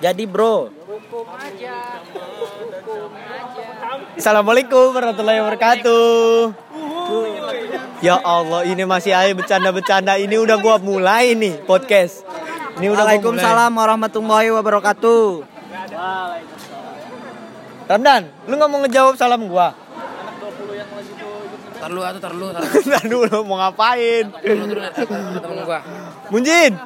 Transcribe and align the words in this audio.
Jadi 0.00 0.24
bro, 0.30 0.70
Hukum 0.86 1.26
aja. 1.34 1.98
Hukum 2.06 3.10
aja. 3.18 3.66
Assalamualaikum 4.14 4.94
warahmatullahi 4.94 5.42
wabarakatuh. 5.42 6.54
Ya 7.98 8.16
Allah, 8.22 8.62
ini 8.64 8.86
masih 8.86 9.10
aja 9.10 9.34
bercanda-bercanda. 9.34 10.16
Ini 10.22 10.38
udah 10.38 10.56
gua 10.62 10.78
mulai 10.78 11.34
nih 11.34 11.66
podcast. 11.66 12.22
Ini 12.78 12.94
udah. 12.94 13.02
Waalaikumsalam 13.02 13.74
warahmatullahi 13.74 14.54
wabarakatuh. 14.54 15.42
Ramdan, 17.90 18.30
lu 18.46 18.54
nggak 18.54 18.70
mau 18.70 18.78
ngejawab 18.86 19.14
salam 19.18 19.50
gua? 19.50 19.74
Tarlu 21.80 22.00
atau 22.06 22.20
tarlu, 22.22 22.46
Ntar 22.86 23.04
dulu 23.08 23.36
mau 23.50 23.58
ngapain? 23.66 24.30
temen 24.46 25.58
gua. 25.66 25.82
Munjin, 26.30 26.78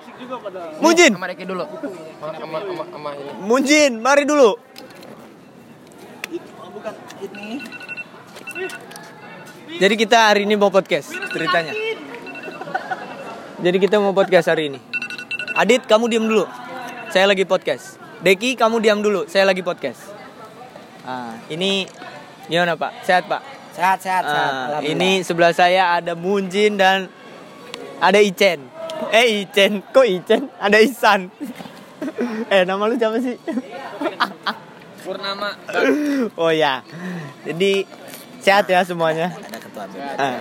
Munjin, 0.80 1.12
Sama 1.14 1.26
Reki 1.28 1.44
dulu. 1.44 1.64
Sama 1.68 2.32
sama 2.40 2.58
sama, 2.64 2.84
sama 2.88 3.08
ini. 3.12 3.32
Munjin, 3.44 3.92
mari 4.00 4.24
dulu. 4.24 4.56
Jadi 9.74 9.94
kita 9.98 10.32
hari 10.32 10.48
ini 10.48 10.54
mau 10.56 10.72
podcast 10.72 11.12
ceritanya. 11.32 11.72
Jadi 13.60 13.76
kita 13.80 13.96
mau 14.00 14.12
podcast 14.16 14.48
hari 14.52 14.72
ini. 14.72 14.80
Adit, 15.56 15.84
kamu 15.86 16.08
diam 16.10 16.24
dulu. 16.24 16.44
Saya 17.12 17.30
lagi 17.30 17.46
podcast. 17.46 17.96
Deki, 18.24 18.56
kamu 18.56 18.80
diam 18.80 19.00
dulu. 19.00 19.28
Saya 19.28 19.44
lagi 19.48 19.60
podcast. 19.60 20.12
Ah, 21.04 21.36
ini 21.52 21.84
gimana 22.48 22.76
Pak? 22.80 23.04
Sehat 23.04 23.28
Pak? 23.28 23.44
Sehat 23.76 23.98
sehat 24.00 24.24
sehat. 24.24 24.52
Ah, 24.52 24.80
ini 24.80 25.20
sebelah 25.20 25.52
saya 25.52 26.00
ada 26.00 26.16
Munjin 26.16 26.80
dan 26.80 27.12
ada 28.00 28.18
Icen. 28.20 28.73
Eh 29.18 29.44
Icen, 29.44 29.82
kok 29.92 30.06
Icen? 30.06 30.48
Ada 30.60 30.78
Isan. 30.80 31.28
eh 32.52 32.62
nama 32.64 32.84
lu 32.88 32.94
siapa 32.96 33.18
sih? 33.20 33.36
Purnama. 35.04 35.52
oh 36.40 36.52
ya. 36.52 36.80
Jadi 37.44 37.84
sehat 38.40 38.68
ya 38.68 38.80
semuanya. 38.84 39.32
ada 39.32 39.58
ketua. 39.60 39.84
Ah. 40.16 40.40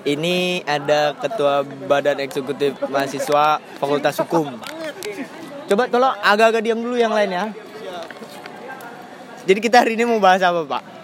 Ini 0.00 0.64
ada 0.64 1.12
ketua 1.12 1.60
Badan 1.64 2.24
Eksekutif 2.24 2.72
Mahasiswa 2.88 3.60
Fakultas 3.76 4.16
Hukum. 4.24 4.56
Coba 5.68 5.86
tolong 5.92 6.16
agak-agak 6.24 6.64
diam 6.64 6.80
dulu 6.80 6.96
yang 6.96 7.12
lain 7.12 7.30
ya. 7.30 7.44
Jadi 9.44 9.58
kita 9.60 9.84
hari 9.84 9.96
ini 9.96 10.08
mau 10.08 10.20
bahas 10.20 10.40
apa 10.40 10.64
Pak? 10.64 10.99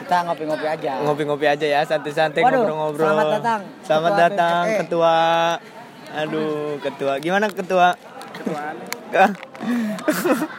Kita 0.00 0.16
ngopi-ngopi 0.24 0.66
aja. 0.66 0.92
Ngopi-ngopi 1.00 1.46
aja 1.46 1.66
ya, 1.68 1.80
santai-santai 1.82 2.40
ngobrol-ngobrol. 2.40 3.04
selamat 3.04 3.26
datang, 3.36 3.60
Selamat 3.84 4.10
Ketua 4.10 4.22
datang 4.22 4.64
BPE. 4.64 4.78
ketua. 4.80 5.14
Aduh, 6.10 6.50
ketua. 6.80 7.12
Gimana 7.18 7.46
ketua? 7.46 7.88
Ketua. 8.32 8.62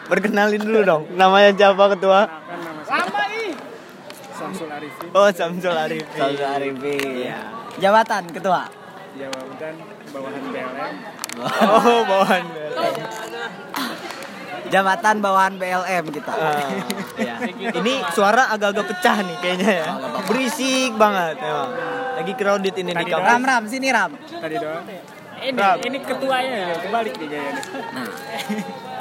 Perkenalin 0.05 0.61
dulu 0.67 0.79
dong. 0.81 1.03
Namanya 1.11 1.49
siapa 1.51 1.83
ketua? 1.91 2.19
Lama 2.83 3.21
ih. 3.33 3.51
Samsul 4.31 4.69
Arifin 4.69 5.07
Oh, 5.11 5.29
Samsul 5.29 5.75
Arifin. 5.75 6.15
Samsul 6.15 6.47
Arifin. 6.47 7.11
Iya. 7.19 7.39
Jabatan 7.77 8.23
ketua. 8.29 8.69
jabatan 9.11 9.73
bawahan 10.07 10.43
BLM 10.47 10.93
Oh, 11.43 11.99
bawahan. 12.05 12.43
Jabatan 14.71 15.19
bawahan 15.19 15.59
BLM 15.59 16.03
kita. 16.09 16.31
Iya. 17.19 17.35
Ini 17.75 17.93
suara 18.15 18.47
agak-agak 18.49 18.87
pecah 18.87 19.19
nih 19.19 19.37
kayaknya 19.43 19.71
ya. 19.83 19.89
Berisik 20.25 20.95
banget 20.95 21.37
emang. 21.43 21.69
Lagi 22.17 22.33
crowded 22.39 22.75
ini 22.79 22.91
di 22.95 23.05
kampus. 23.05 23.27
Ram 23.27 23.43
Ram 23.43 23.63
sini 23.67 23.87
Ram. 23.91 24.11
tadi 24.15 24.55
doang 24.55 24.85
ini 25.41 25.57
Ram. 25.57 25.77
ini 25.81 25.97
ketuanya 26.05 26.57
ya 26.69 26.75
kebalik 26.77 27.13
nih 27.17 27.27
kayaknya 27.33 27.61
Nah, 27.91 28.09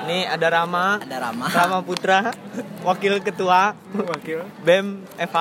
Ini 0.08 0.18
ada 0.26 0.48
Rama, 0.48 0.96
ada 0.96 1.16
Rama. 1.28 1.46
Rama 1.52 1.78
Putra, 1.84 2.32
wakil 2.80 3.20
ketua 3.20 3.76
wakil 3.92 4.40
BEM 4.64 5.04
FH. 5.20 5.38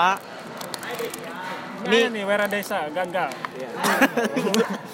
Ini 1.90 2.14
nih 2.14 2.24
Wera 2.24 2.46
Desa 2.46 2.86
gagal 2.90 3.30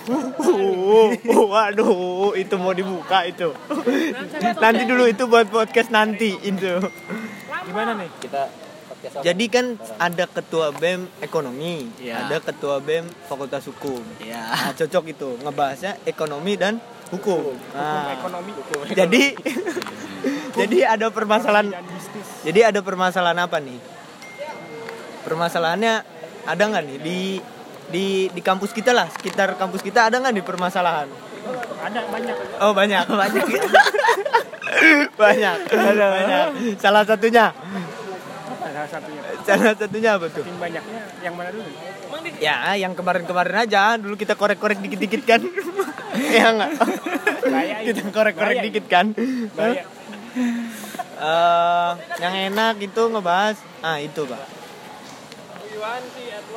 Uh, 0.05 1.09
waduh, 1.49 2.37
itu 2.37 2.55
mau 2.55 2.71
dibuka 2.71 3.25
itu. 3.25 3.49
Nanti 4.61 4.85
dulu 4.85 5.09
itu 5.09 5.25
buat 5.25 5.49
podcast 5.49 5.89
nanti 5.89 6.37
itu. 6.37 6.77
gimana 7.65 7.97
nih 7.97 8.09
Kita 8.21 8.45
Jadi 9.21 9.45
kan 9.49 9.77
ada 9.97 10.25
ketua 10.25 10.69
BEM 10.71 11.09
ekonomi, 11.21 11.89
Iya. 11.97 12.25
ada 12.25 12.37
ketua 12.37 12.77
BEM 12.77 13.05
fakultas 13.25 13.65
hukum. 13.65 14.01
ya. 14.21 14.45
Nah, 14.45 14.71
cocok 14.73 15.03
itu 15.09 15.29
ngebahasnya 15.41 15.97
ekonomi 16.05 16.53
dan 16.53 16.77
hukum. 17.09 17.53
Nah, 17.73 18.13
ekonomi 18.17 18.53
jadi 18.93 19.23
jadi 20.61 20.77
ada 20.97 21.09
permasalahan 21.09 21.69
jadi 22.41 22.73
ada 22.73 22.81
permasalahan 22.81 23.45
apa 23.45 23.57
nih 23.61 23.77
permasalahannya 25.21 25.93
ada 26.45 26.63
nggak 26.65 26.83
nih? 26.85 26.97
Di 27.01 27.19
di 27.85 28.05
di 28.33 28.41
kampus 28.41 28.73
kita 28.73 28.93
lah 28.93 29.09
sekitar 29.13 29.57
kampus 29.57 29.81
kita 29.85 30.09
ada 30.09 30.17
nggak 30.21 30.33
nih 30.41 30.45
permasalahan? 30.45 31.09
Ada 31.85 31.99
banyak. 32.09 32.35
Oh 32.61 32.73
banyak. 32.73 33.05
Banyak. 33.13 33.45
Banyak. 35.21 35.57
Banyak. 35.71 36.47
Salah 36.81 37.03
satunya? 37.07 37.53
Apa 37.53 38.67
salah 38.73 38.89
satunya. 38.89 39.21
Salah 39.45 39.73
satunya 39.77 40.09
apa 40.17 40.25
tuh? 40.29 40.43
Tim 40.43 40.57
banyaknya. 40.57 41.01
Yang 41.23 41.33
mana 41.37 41.49
dulu? 41.53 41.69
Ya 42.41 42.75
yang 42.75 42.93
kemarin-kemarin 42.97 43.69
aja. 43.69 43.95
Dulu 43.95 44.17
kita 44.17 44.33
korek-korek 44.35 44.81
dikit-dikit 44.81 45.21
kan. 45.25 45.41
Ya 46.15 46.47
nggak? 46.47 46.79
Kita 47.91 48.07
korek-korek 48.15 48.63
dikit 48.63 48.87
kan. 48.87 49.11
Eh, 51.15 51.91
yang 52.23 52.33
enak 52.51 52.79
itu 52.79 53.01
ngebahas. 53.11 53.59
Ah 53.83 53.99
itu 53.99 54.23
pak 54.23 54.54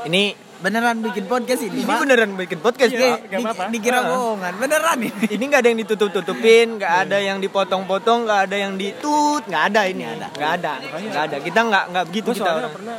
ini 0.04 0.24
Beneran 0.58 0.98
bikin 0.98 1.30
podcast 1.30 1.62
ini, 1.62 1.70
ini 1.76 1.86
beneran 1.86 2.34
bikin 2.34 2.58
podcast 2.58 2.90
Iya. 2.90 3.22
Nggak 3.22 3.30
Di- 3.30 3.44
apa-apa. 3.46 3.64
Dikira 3.70 3.98
bohongan. 4.02 4.52
Beneran 4.58 4.98
ini. 5.00 5.26
ini 5.30 5.44
nggak 5.46 5.60
ada 5.62 5.68
yang 5.70 5.78
ditutup-tutupin 5.78 6.66
nggak 6.76 6.94
ada 6.98 7.16
yang 7.16 7.38
dipotong-potong 7.38 8.26
nggak 8.26 8.40
ada 8.42 8.56
yang 8.58 8.74
ditut 8.74 9.46
nggak 9.46 9.64
ada 9.70 9.86
ini 9.86 10.02
nggak 10.02 10.50
ada 10.58 10.72
nggak 10.82 11.22
ada 11.24 11.36
kita 11.38 11.60
nggak 11.62 11.84
nggak 11.88 12.04
begitu 12.06 12.30
kita 12.34 12.50
orang. 12.50 12.74
pernah 12.74 12.98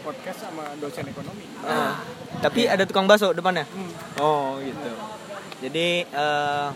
podcast 0.00 0.38
sama 0.38 0.62
dosen 0.78 1.02
ekonomi 1.04 1.44
Ah. 1.60 1.98
tapi 2.38 2.60
ada 2.64 2.86
tukang 2.86 3.04
bakso 3.04 3.32
depannya 3.32 3.66
Hmm. 3.66 3.90
oh 4.20 4.62
gitu 4.62 4.90
jadi 5.62 5.88
eh, 6.06 6.66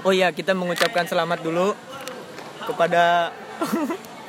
oh 0.00 0.12
ya 0.14 0.32
kita 0.32 0.56
mengucapkan 0.56 1.04
selamat 1.04 1.44
dulu 1.44 1.76
kepada 2.64 3.28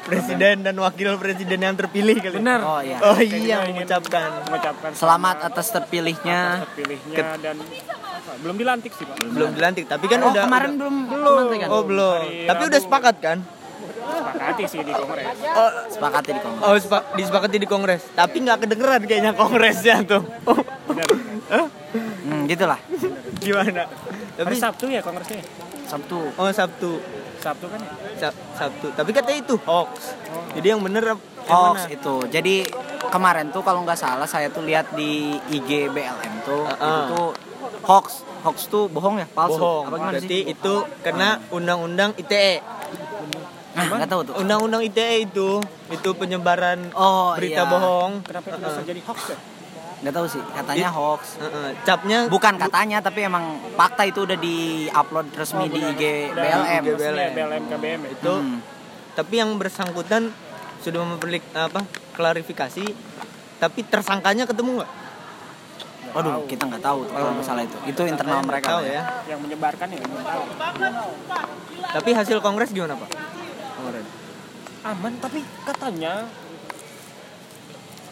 presiden 0.06 0.62
dan 0.62 0.76
wakil 0.78 1.18
presiden 1.18 1.60
yang 1.60 1.74
terpilih 1.74 2.16
kali 2.16 2.38
benar 2.38 2.60
Oh 2.62 2.80
iya. 2.80 2.98
oh 3.02 3.18
iya 3.18 3.58
mengucapkan 3.66 4.46
mengucapkan 4.46 4.90
Selamat 4.94 5.42
atas 5.44 5.68
terpilihnya. 5.72 6.62
terpilihnya 6.64 7.26
dan 7.42 7.56
apa, 7.58 8.32
belum 8.40 8.56
dilantik 8.56 8.92
sih 8.92 9.04
pak 9.04 9.18
belum 9.26 9.50
dilantik 9.52 9.86
tapi 9.86 10.06
kan 10.06 10.20
oh, 10.22 10.30
udah 10.30 10.44
kemarin 10.46 10.70
udah- 10.72 10.78
belum 10.78 10.96
belum 11.10 11.36
kan? 11.58 11.68
oh 11.68 11.82
belum 11.84 12.20
Hari 12.22 12.46
tapi 12.46 12.62
Rabu. 12.62 12.70
udah 12.70 12.80
sepakat 12.80 13.16
kan 13.20 13.38
sepakati 14.06 14.64
sih 14.66 14.80
di 14.80 14.94
kongres 14.94 15.26
oh 15.50 15.72
Sepakati 15.88 16.30
di 16.30 16.40
kongres. 16.40 16.62
Oh, 16.64 16.76
sepa- 16.78 17.06
disepakati 17.12 17.58
di 17.58 17.66
kongres. 17.66 18.02
Tapi 18.12 18.36
nggak 18.38 18.58
kedengeran 18.60 19.02
kayaknya 19.02 19.32
kongresnya 19.34 19.96
tuh. 20.04 20.22
Oh, 20.44 20.60
benar 20.86 21.08
Hah? 21.48 21.66
Hmm, 22.22 22.44
gitulah. 22.46 22.78
Gimana? 23.40 23.86
Tapi 24.36 24.46
hari 24.46 24.58
Sabtu 24.58 24.86
ya 24.88 25.00
kongresnya 25.00 25.42
Sabtu. 25.86 26.20
oh 26.32 26.50
Sabtu. 26.52 26.92
Sabtu 27.46 27.66
kan 27.68 27.80
ya 27.80 27.92
Sa- 28.18 28.38
Sabtu. 28.58 28.90
Tapi 28.92 29.10
katanya 29.12 29.40
itu 29.40 29.56
hoax. 29.62 30.18
Jadi 30.52 30.68
yang 30.68 30.82
bener 30.82 31.04
yang 31.06 31.20
Hoax 31.46 31.78
mana? 31.80 31.94
itu. 31.94 32.16
Jadi 32.28 32.56
kemarin 33.06 33.48
tuh 33.50 33.62
kalau 33.62 33.86
nggak 33.86 33.96
salah 33.96 34.26
saya 34.26 34.50
tuh 34.50 34.66
lihat 34.66 34.90
di 34.92 35.38
IG 35.48 35.70
BLM 35.88 36.34
tuh 36.42 36.66
Uh-uh. 36.66 36.74
itu 36.74 37.02
tuh 37.12 37.28
hoax. 37.84 38.06
Hoax 38.42 38.58
tuh 38.66 38.86
bohong 38.88 39.18
ya, 39.18 39.28
palsu. 39.28 39.56
Bohong. 39.56 39.84
Apa 39.86 39.96
gimana 39.96 40.12
Berarti 40.16 40.38
sih? 40.40 40.42
itu 40.48 40.74
kena 41.02 41.30
undang-undang 41.50 42.14
ITE. 42.16 42.62
Nah, 43.76 43.84
nggak 43.86 44.08
tahu 44.08 44.22
tuh. 44.24 44.34
Undang-undang 44.38 44.82
ITE 44.82 45.10
itu 45.24 45.50
itu 45.88 46.10
penyebaran 46.14 46.90
Oh, 46.94 47.36
berita 47.36 47.62
iya. 47.62 47.68
bohong. 47.68 48.12
kenapa 48.22 48.48
itu 48.48 48.60
bisa 48.60 48.82
jadi 48.84 49.02
hoax 49.04 49.20
ya 49.30 49.38
Nggak 50.06 50.14
tahu 50.14 50.28
sih. 50.30 50.44
Katanya 50.46 50.86
It- 50.86 50.94
hoax. 50.94 51.22
Heeh, 51.42 51.70
capnya 51.82 52.20
Bukan 52.28 52.54
katanya 52.56 53.02
tapi 53.02 53.26
emang 53.26 53.42
fakta 53.74 54.06
itu 54.06 54.22
udah 54.22 54.38
di-upload 54.38 55.34
resmi 55.34 55.66
di 55.68 55.82
IG 55.82 56.04
BLM. 56.30 56.62
IG 56.80 56.86
ya, 56.86 56.94
BLM. 56.94 57.32
BLM 57.34 57.64
KBM 57.68 58.00
ya. 58.00 58.10
itu 58.14 58.34
Hmm. 58.36 58.62
tapi 59.12 59.34
yang 59.36 59.50
bersangkutan 59.56 60.30
sudah 60.78 61.02
memperlik 61.02 61.42
apa 61.52 61.82
klarifikasi 62.14 62.86
tapi 63.58 63.80
tersangkanya 63.84 64.46
ketemu 64.46 64.78
nggak? 64.78 64.92
Waduh, 66.14 66.46
kita 66.46 66.64
nggak 66.64 66.80
tahu 66.80 67.00
kalau 67.10 67.34
masalah 67.34 67.66
itu. 67.66 67.76
Itu 67.86 68.02
internal 68.06 68.40
Nggak 68.40 68.48
mereka. 68.48 68.70
tahu 68.70 68.80
Pak. 68.80 68.94
ya. 68.94 69.02
yang 69.26 69.40
menyebarkan 69.42 69.88
ya 69.90 70.00
Tapi 71.92 72.10
hasil 72.12 72.38
kongres 72.40 72.70
gimana 72.70 72.94
pak? 72.94 73.10
Kemarin. 73.10 74.06
aman 74.86 75.14
tapi 75.18 75.42
katanya 75.66 76.30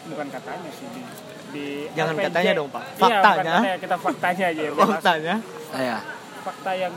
bukan 0.04 0.26
katanya 0.26 0.70
sih 0.70 0.90
di, 1.54 1.86
Jangan 1.92 2.14
RPJ. 2.14 2.26
katanya 2.26 2.52
dong, 2.52 2.68
Pak. 2.68 2.82
Iya, 2.82 2.90
bukan 2.90 3.10
Faktanya. 3.14 3.54
katanya, 3.54 3.74
kita 3.78 3.96
faktanya 3.96 4.44
aja 4.44 4.60
ya. 4.60 4.70
Faktanya 4.74 5.34
Saya. 5.70 5.96
fakta 6.44 6.72
yang 6.74 6.94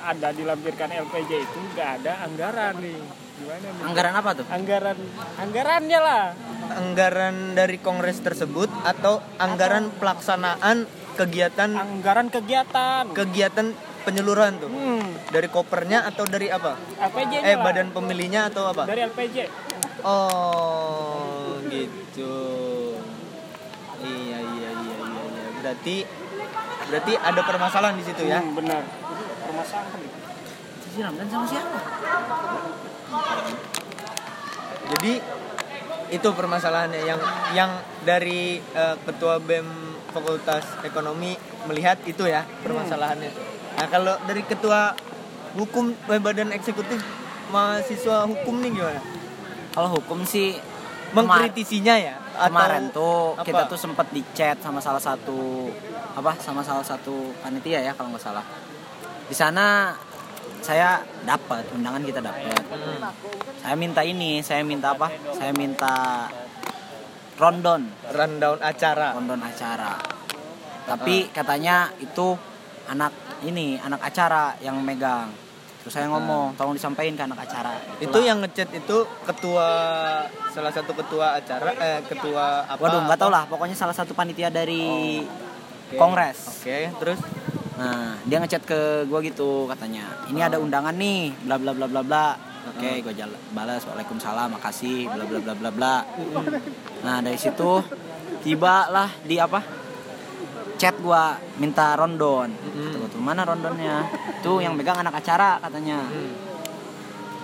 ada 0.00 0.28
dilampirkan 0.30 0.88
LPJ 0.88 1.30
itu 1.40 1.58
nggak 1.72 1.90
ada 1.98 2.12
anggaran 2.22 2.74
nih. 2.78 3.00
Gimana 3.34 3.66
nih? 3.66 3.82
Anggaran 3.82 4.12
apa 4.14 4.30
tuh? 4.32 4.46
Anggaran 4.46 4.98
anggarannya 5.36 5.98
lah. 5.98 6.24
Anggaran 6.70 7.34
dari 7.52 7.76
kongres 7.76 8.20
tersebut 8.20 8.70
atau 8.84 9.18
anggaran 9.36 9.90
pelaksanaan 9.92 10.86
kegiatan 11.14 11.70
Anggaran 11.72 12.28
kegiatan. 12.28 13.10
kegiatan 13.10 13.66
penyeluruhan 14.04 14.58
tuh 14.58 14.68
Hmm, 14.68 15.02
dari 15.26 15.48
kopernya 15.48 16.04
atau 16.04 16.22
dari 16.24 16.46
apa? 16.48 16.76
LPJ 17.00 17.32
Eh 17.42 17.56
lah. 17.56 17.64
badan 17.64 17.88
pemilihnya 17.90 18.46
atau 18.46 18.68
apa? 18.68 18.84
dari 18.84 19.02
LPJ. 19.02 19.36
Oh 20.04 21.58
gitu. 21.66 22.32
Berarti 25.64 26.04
berarti 26.92 27.12
ada 27.16 27.40
permasalahan 27.40 27.96
di 27.96 28.04
situ 28.04 28.28
ya? 28.28 28.44
Hmm, 28.44 28.52
benar. 28.52 28.84
Permasalahan 29.48 29.98
itu. 30.04 30.18
Siram 30.92 31.16
dan 31.16 31.26
sama 31.32 31.46
siapa? 31.48 31.78
Jadi 34.92 35.12
itu 36.12 36.28
permasalahannya 36.36 37.00
yang 37.08 37.20
yang 37.56 37.70
dari 38.04 38.60
eh, 38.60 38.96
ketua 39.08 39.40
BEM 39.40 39.96
Fakultas 40.12 40.84
Ekonomi 40.84 41.32
melihat 41.64 41.96
itu 42.04 42.28
ya 42.28 42.44
permasalahannya. 42.60 43.32
Nah 43.80 43.86
kalau 43.88 44.20
dari 44.28 44.44
ketua 44.44 44.92
hukum 45.56 45.96
eh, 46.12 46.20
badan 46.20 46.52
eksekutif 46.52 47.00
mahasiswa 47.48 48.28
hukum 48.28 48.60
nih 48.60 48.70
gimana? 48.76 49.00
Kalau 49.72 49.96
hukum 49.96 50.28
sih 50.28 50.60
Mengkritisinya 51.14 51.94
ya? 51.94 52.23
Atau 52.34 52.50
kemarin 52.50 52.84
tuh 52.90 53.38
apa? 53.38 53.46
kita 53.46 53.62
tuh 53.70 53.78
sempat 53.78 54.06
di 54.10 54.22
chat 54.34 54.58
sama 54.58 54.82
salah 54.82 54.98
satu 54.98 55.70
apa 56.18 56.34
sama 56.42 56.66
salah 56.66 56.82
satu 56.82 57.30
panitia 57.38 57.78
ya 57.78 57.92
kalau 57.94 58.10
nggak 58.10 58.24
salah. 58.26 58.44
Di 59.30 59.34
sana 59.34 59.94
saya 60.64 61.04
dapat 61.22 61.68
undangan 61.76 62.02
kita 62.02 62.20
dapat. 62.24 62.64
Hmm. 62.72 63.12
Saya 63.60 63.74
minta 63.76 64.00
ini, 64.00 64.40
saya 64.40 64.64
minta 64.64 64.96
apa? 64.96 65.12
Saya 65.36 65.52
minta 65.52 66.26
rondon, 67.36 67.88
rundown 68.12 68.58
acara. 68.64 69.12
rondon 69.14 69.40
acara. 69.44 70.00
Tapi 70.84 71.32
katanya 71.32 71.92
itu 72.00 72.36
anak 72.88 73.12
ini, 73.44 73.80
anak 73.80 74.00
acara 74.04 74.56
yang 74.60 74.80
megang. 74.80 75.43
Terus 75.84 75.92
saya 75.92 76.08
ngomong, 76.08 76.56
tolong 76.56 76.72
disampaikan 76.72 77.12
ke 77.12 77.24
anak 77.28 77.44
acara. 77.44 77.76
Itu 78.00 78.08
Itulah. 78.08 78.24
yang 78.24 78.38
ngechat 78.40 78.72
itu 78.72 78.96
ketua 79.28 79.68
salah 80.48 80.72
satu 80.72 80.96
ketua 80.96 81.36
acara 81.36 81.76
eh 81.76 82.00
ketua 82.08 82.64
apa? 82.64 82.80
Waduh, 82.80 83.04
nggak 83.04 83.18
tau 83.20 83.28
lah. 83.28 83.44
Pokoknya 83.44 83.76
salah 83.76 83.92
satu 83.92 84.16
panitia 84.16 84.48
dari 84.48 85.20
Oke. 85.20 86.00
kongres. 86.00 86.64
Oke, 86.64 86.88
terus 86.96 87.20
Nah, 87.74 88.14
dia 88.22 88.38
ngechat 88.38 88.62
ke 88.62 89.02
gua 89.10 89.18
gitu 89.18 89.66
katanya. 89.66 90.06
Ini 90.30 90.46
ada 90.46 90.62
undangan 90.62 90.94
nih, 90.94 91.34
bla 91.42 91.58
bla 91.58 91.74
bla 91.74 91.90
bla 91.90 92.00
bla. 92.00 92.26
Oke, 92.70 93.02
gua 93.02 93.10
jala- 93.10 93.42
balas 93.50 93.82
waalaikumsalam, 93.82 94.46
makasih, 94.54 95.10
bla 95.10 95.26
bla 95.26 95.38
bla 95.42 95.54
bla 95.58 95.70
bla. 95.74 95.96
Nah, 97.04 97.20
dari 97.20 97.34
situ 97.36 97.82
tibalah 98.40 99.10
di 99.20 99.36
apa? 99.36 99.60
Chat 100.74 100.98
gua 100.98 101.38
minta 101.56 101.94
rondon. 101.94 102.50
Kata 102.50 102.96
gua 102.98 103.08
tuh, 103.08 103.22
mana 103.22 103.46
rondonnya? 103.46 104.10
Tuh 104.42 104.58
yang 104.58 104.74
pegang 104.74 104.98
anak 105.00 105.22
acara 105.22 105.62
katanya. 105.62 106.02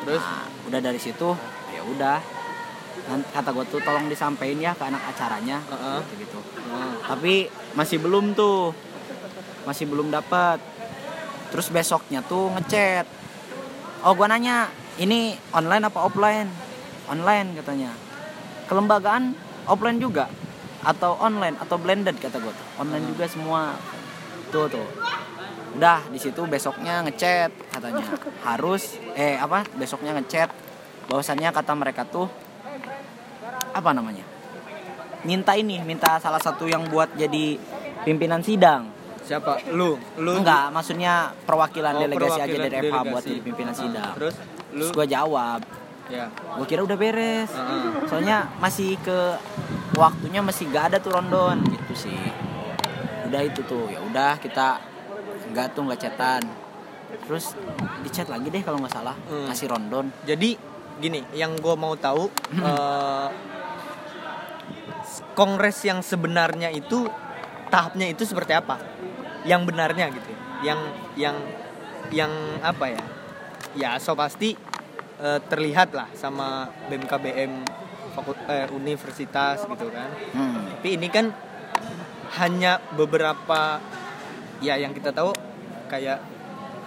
terus 0.01 0.25
Nah, 0.25 0.49
udah 0.65 0.81
dari 0.81 0.97
situ 0.97 1.37
ya 1.71 1.83
udah. 1.85 2.19
Kata 3.31 3.55
gua 3.55 3.65
tuh 3.69 3.79
tolong 3.81 4.11
disampaikan 4.11 4.59
ya 4.59 4.73
ke 4.75 4.85
anak 4.85 5.03
acaranya. 5.15 5.63
Heeh. 5.63 5.99
Gitu 6.05 6.15
gitu. 6.27 6.39
Nah, 6.69 6.99
Tapi 7.07 7.47
masih 7.79 8.03
belum 8.03 8.35
tuh. 8.35 8.75
Masih 9.65 9.87
belum 9.87 10.11
dapat. 10.11 10.59
Terus 11.55 11.71
besoknya 11.71 12.23
tuh 12.27 12.51
ngechat. 12.59 13.07
Oh, 14.03 14.17
gua 14.17 14.27
nanya, 14.27 14.73
ini 14.99 15.39
online 15.55 15.87
apa 15.87 15.99
offline? 16.03 16.49
Online 17.07 17.55
katanya. 17.57 17.93
Kelembagaan 18.67 19.35
offline 19.67 19.99
juga 20.03 20.31
atau 20.81 21.17
online 21.19 21.57
atau 21.59 21.77
blended 21.77 22.17
kata 22.17 22.39
gua 22.39 22.53
tuh. 22.53 22.67
Online 22.81 23.05
juga 23.07 23.25
semua. 23.27 23.77
Tuh 24.49 24.67
tuh. 24.67 24.89
Udah 25.71 26.03
di 26.11 26.19
situ 26.19 26.43
besoknya 26.45 27.05
ngechat 27.05 27.53
katanya. 27.71 28.03
Harus 28.43 28.99
eh 29.15 29.37
apa? 29.37 29.63
Besoknya 29.75 30.17
ngechat 30.17 30.51
bahwasannya 31.07 31.51
kata 31.51 31.73
mereka 31.75 32.03
tuh 32.05 32.27
apa 33.71 33.91
namanya? 33.93 34.25
Minta 35.21 35.53
ini, 35.53 35.79
minta 35.85 36.17
salah 36.17 36.41
satu 36.41 36.65
yang 36.65 36.89
buat 36.89 37.13
jadi 37.15 37.61
pimpinan 38.03 38.41
sidang. 38.41 38.89
siapa? 39.21 39.63
Lu. 39.71 39.95
Lu 40.19 40.43
Enggak, 40.43 40.75
maksudnya 40.75 41.31
perwakilan 41.47 41.95
Oh, 41.95 42.01
delegasi 42.03 42.41
aja 42.41 42.51
perwakilan 42.51 42.67
dari 42.67 42.89
FH 42.91 42.97
buat 43.07 43.23
jadi 43.23 43.41
pimpinan 43.45 43.71
Ah, 43.71 43.79
sidang. 43.79 44.13
Terus 44.19 44.35
lu 44.73 44.81
Terus 44.81 44.91
gue 44.91 45.07
jawab, 45.07 45.61
ya. 46.09 46.27
gue 46.33 46.67
kira 46.67 46.83
udah 46.83 46.99
beres. 46.99 47.51
Heeh. 47.53 48.11
Soalnya 48.11 48.51
masih 48.59 48.99
ke 48.99 49.19
waktunya 49.97 50.41
masih 50.45 50.71
gak 50.71 50.95
ada 50.95 50.97
tuh 51.03 51.15
rondon 51.15 51.59
gitu 51.67 51.95
sih. 52.09 52.21
Udah 53.31 53.43
itu 53.47 53.63
tuh, 53.67 53.87
ya 53.91 54.03
udah 54.03 54.39
kita 54.43 54.83
enggak 55.51 55.75
tuh 55.75 55.83
nggak 55.87 56.01
chatan. 56.03 56.43
Terus 57.27 57.55
di 58.03 58.11
chat 58.11 58.27
lagi 58.31 58.51
deh 58.51 58.63
kalau 58.63 58.79
nggak 58.83 58.95
salah, 58.95 59.15
Hmm. 59.27 59.51
kasih 59.51 59.71
rondon. 59.71 60.11
Jadi 60.27 60.55
gini, 60.99 61.23
yang 61.35 61.55
gue 61.59 61.75
mau 61.75 61.95
tahu 61.99 62.31
eh, 62.71 63.29
kongres 65.35 65.79
yang 65.87 66.03
sebenarnya 66.03 66.71
itu 66.71 67.07
tahapnya 67.71 68.11
itu 68.11 68.27
seperti 68.27 68.55
apa? 68.55 68.79
Yang 69.47 69.61
benarnya 69.75 70.07
gitu. 70.11 70.31
Yang 70.63 70.81
yang 71.19 71.37
yang 72.11 72.33
apa 72.63 72.95
ya? 72.95 73.05
Ya 73.79 73.91
so 74.03 74.19
pasti 74.19 74.55
eh, 75.23 75.41
terlihat 75.47 75.95
lah 75.95 76.11
sama 76.15 76.71
BMKBM 76.91 77.63
fakul- 78.11 78.45
eh, 78.45 78.67
universitas 78.71 79.57
gitu 79.61 79.87
kan. 79.89 80.09
Hmm. 80.33 80.67
Tapi 80.73 80.89
ini 80.95 81.09
kan 81.09 81.31
hanya 82.33 82.79
beberapa 82.93 83.83
ya 84.59 84.77
yang 84.77 84.93
kita 84.93 85.11
tahu 85.11 85.35
kayak 85.87 86.21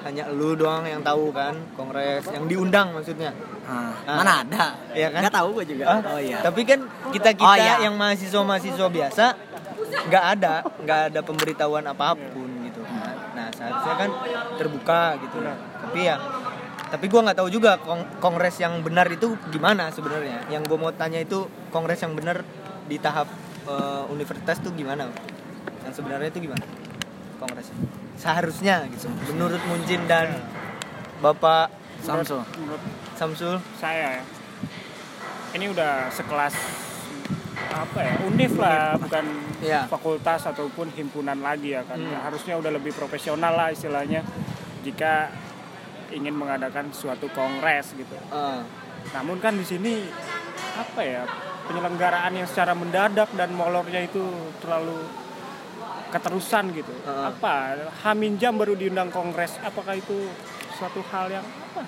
hanya 0.03 0.27
lu 0.29 0.51
doang 0.53 0.83
yang 0.83 0.99
tahu 0.99 1.31
kan 1.31 1.55
kongres 1.73 2.27
yang 2.27 2.43
diundang 2.43 2.91
maksudnya. 2.91 3.31
Ah, 3.63 3.95
Ah. 4.03 4.17
mana 4.19 4.33
ada? 4.43 4.65
Iya 4.91 5.07
kan? 5.09 5.21
Nggak 5.23 5.33
tahu 5.33 5.49
gue 5.57 5.65
juga. 5.69 5.85
Ah, 5.89 5.99
Oh 6.09 6.19
iya. 6.19 6.37
Tapi 6.39 6.61
kan 6.63 6.79
kita 7.09 7.31
kita 7.31 7.47
Oh, 7.47 7.55
iya. 7.55 7.79
yang 7.81 7.95
mahasiswa 7.95 8.41
mahasiswa 8.41 8.87
biasa 8.89 9.25
nggak 10.03 10.25
ada 10.33 10.53
nggak 10.83 10.99
ada 11.07 11.19
pemberitahuan 11.21 11.85
apa 11.85 12.11
pun 12.15 12.49
gitu 12.61 12.83
kan. 12.83 13.15
Nah 13.33 13.47
seharusnya 13.49 13.93
kan 13.95 14.09
terbuka 14.53 15.01
gitu. 15.17 15.39
Tapi 15.39 15.99
ya 16.03 16.15
tapi 16.93 17.09
gua 17.09 17.25
nggak 17.25 17.35
tahu 17.35 17.49
juga 17.49 17.81
kong- 17.81 18.21
kongres 18.21 18.53
yang 18.55 18.79
benar 18.79 19.09
itu 19.09 19.33
gimana 19.49 19.89
sebenarnya. 19.89 20.45
Yang 20.47 20.69
gue 20.69 20.77
mau 20.77 20.93
tanya 20.93 21.17
itu 21.17 21.41
kongres 21.67 21.97
yang 21.97 22.13
benar 22.13 22.45
di 22.85 22.97
tahap 22.97 23.25
eh, 23.65 24.03
universitas 24.07 24.61
tuh 24.61 24.69
gimana? 24.71 25.09
Yang 25.81 25.93
sebenarnya 25.97 26.29
itu 26.29 26.39
gimana? 26.39 26.61
Kongresnya 27.35 27.77
seharusnya 28.13 28.85
gitu. 28.87 29.09
Menurut 29.27 29.57
Munjin 29.65 30.05
dan 30.05 30.37
Bapak 31.17 31.73
Samsul. 31.99 32.45
Menurut 32.55 32.83
Samsul. 33.13 33.57
saya 33.73 34.19
ya, 34.19 34.23
ini 35.53 35.65
udah 35.67 36.07
sekelas 36.09 36.53
apa 37.73 37.99
ya 37.99 38.15
univ 38.23 38.53
lah 38.55 38.93
bukan 38.95 39.25
Iya. 39.57 39.87
fakultas 39.87 40.45
ataupun 40.45 40.91
himpunan 40.91 41.39
lagi 41.39 41.73
ya 41.73 41.81
kan 41.81 41.95
Hmm. 41.95 42.21
harusnya 42.21 42.53
udah 42.53 42.69
lebih 42.69 42.91
profesional 42.91 43.49
lah 43.51 43.71
istilahnya 43.71 44.21
jika 44.83 45.31
ingin 46.13 46.37
mengadakan 46.37 46.93
suatu 46.93 47.27
kongres 47.33 47.97
gitu. 47.97 48.15
Eh, 48.15 48.61
namun 49.11 49.41
kan 49.41 49.57
di 49.57 49.65
sini 49.65 50.05
apa 50.73 51.01
ya 51.01 51.23
penyelenggaraan 51.67 52.33
yang 52.37 52.47
secara 52.49 52.73
mendadak 52.77 53.29
dan 53.33 53.53
molornya 53.53 54.03
itu 54.05 54.21
terlalu 54.61 55.05
keterusan 56.13 56.69
gitu. 56.77 56.93
Heeh. 56.93 57.25
apa? 57.33 57.73
Hamin 58.05 58.37
jam 58.37 58.53
baru 58.53 58.77
diundang 58.77 59.09
kongres. 59.09 59.57
Apakah 59.65 59.97
itu 59.97 60.29
suatu 60.77 61.01
hal 61.09 61.33
yang 61.33 61.45
apa? 61.45 61.81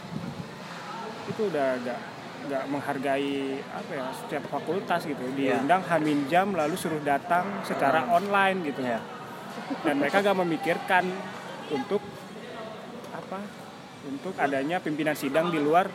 Itu 1.29 1.53
udah 1.53 1.77
agak 1.77 1.99
nggak 2.45 2.63
menghargai 2.69 3.57
apa 3.73 3.91
ya 3.93 4.05
setiap 4.13 4.43
fakultas 4.49 5.01
gitu. 5.05 5.21
Iya. 5.33 5.61
diundang 5.61 5.81
Hamin 5.85 6.29
jam 6.29 6.53
lalu 6.53 6.77
suruh 6.77 7.01
datang 7.01 7.61
secara 7.65 8.09
online 8.09 8.57
gitu. 8.65 8.81
Iya. 8.81 9.01
dan 9.87 9.95
mereka 9.97 10.19
gak 10.19 10.35
memikirkan 10.35 11.07
untuk 11.71 12.03
apa 13.15 13.39
untuk 14.05 14.33
adanya 14.37 14.77
pimpinan 14.79 15.17
sidang 15.17 15.49
di 15.49 15.59
luar 15.59 15.89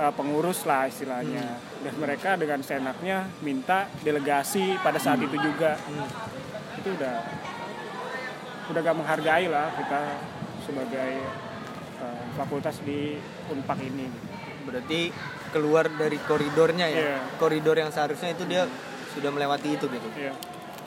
uh, 0.00 0.12
pengurus 0.16 0.64
lah 0.64 0.88
istilahnya. 0.88 1.60
Dan 1.84 1.94
mereka 2.00 2.40
dengan 2.40 2.64
senaknya 2.64 3.28
minta 3.44 3.86
delegasi 4.00 4.80
pada 4.80 4.96
saat 4.96 5.20
itu 5.20 5.36
juga. 5.36 5.76
Itu 6.80 6.96
udah 6.96 7.16
udah 8.64 8.80
gak 8.80 8.96
menghargai 8.96 9.46
lah 9.52 9.68
kita 9.76 10.00
sebagai 10.64 11.12
uh, 12.00 12.24
fakultas 12.40 12.80
di 12.80 13.20
unpak 13.52 13.78
ini. 13.84 14.08
Berarti 14.64 15.12
keluar 15.52 15.86
dari 15.92 16.16
koridornya 16.24 16.88
ya? 16.88 16.98
Iya. 16.98 17.18
koridor 17.36 17.76
yang 17.76 17.92
seharusnya 17.92 18.32
itu 18.32 18.48
dia 18.48 18.64
sudah 19.12 19.30
melewati 19.30 19.76
itu 19.76 19.86
gitu? 19.86 20.08
Ya 20.16 20.32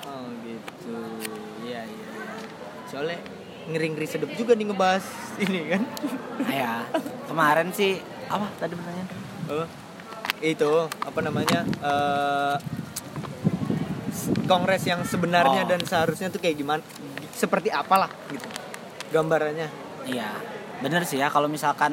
oh 0.08 0.28
gitu. 0.44 0.98
Iya 1.64 1.82
iya 1.86 2.08
iya. 2.10 2.36
Soalnya 2.90 3.20
ngeri-ngeri 3.68 4.06
sedep 4.06 4.32
juga 4.34 4.54
nih 4.54 4.66
ngebahas 4.66 5.06
ini 5.38 5.60
kan. 5.70 5.84
ya 6.48 6.88
kemarin 7.26 7.70
sih 7.70 8.00
apa 8.28 8.48
tadi 8.58 8.74
pertanyaan 8.74 9.10
Oh, 9.48 9.68
itu 10.40 10.72
apa 11.00 11.20
namanya 11.22 11.64
s- 14.10 14.32
kongres 14.44 14.84
yang 14.84 15.04
sebenarnya 15.04 15.64
Oh. 15.64 15.70
dan 15.70 15.82
seharusnya 15.82 16.28
tuh 16.28 16.40
kayak 16.40 16.58
gimana 16.58 16.82
seperti 17.32 17.70
apalah 17.70 18.10
gitu 18.28 18.48
gambarannya 19.10 19.70
Iya, 20.04 20.32
bener 20.80 21.04
sih 21.04 21.16
ya 21.16 21.28
kalau 21.28 21.48
misalkan 21.48 21.92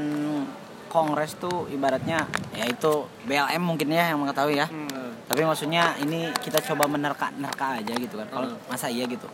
kongres 0.87 1.35
tuh 1.35 1.67
ibaratnya 1.69 2.23
ya 2.53 2.63
itu 2.65 2.93
BLM 3.25 3.59
mungkin 3.59 3.91
ya 3.91 4.15
yang 4.15 4.23
mengetahui 4.23 4.55
ya. 4.55 4.71
Hmm. 4.71 5.19
Tapi 5.27 5.43
maksudnya 5.43 5.99
ini 5.99 6.31
kita 6.39 6.63
coba 6.63 6.87
menerka-nerka 6.87 7.75
aja 7.75 7.91
gitu 7.93 8.15
kan. 8.15 8.31
Kalau 8.31 8.47
Hmm. 8.47 8.63
masa 8.71 8.87
iya 8.87 9.03
gitu. 9.05 9.27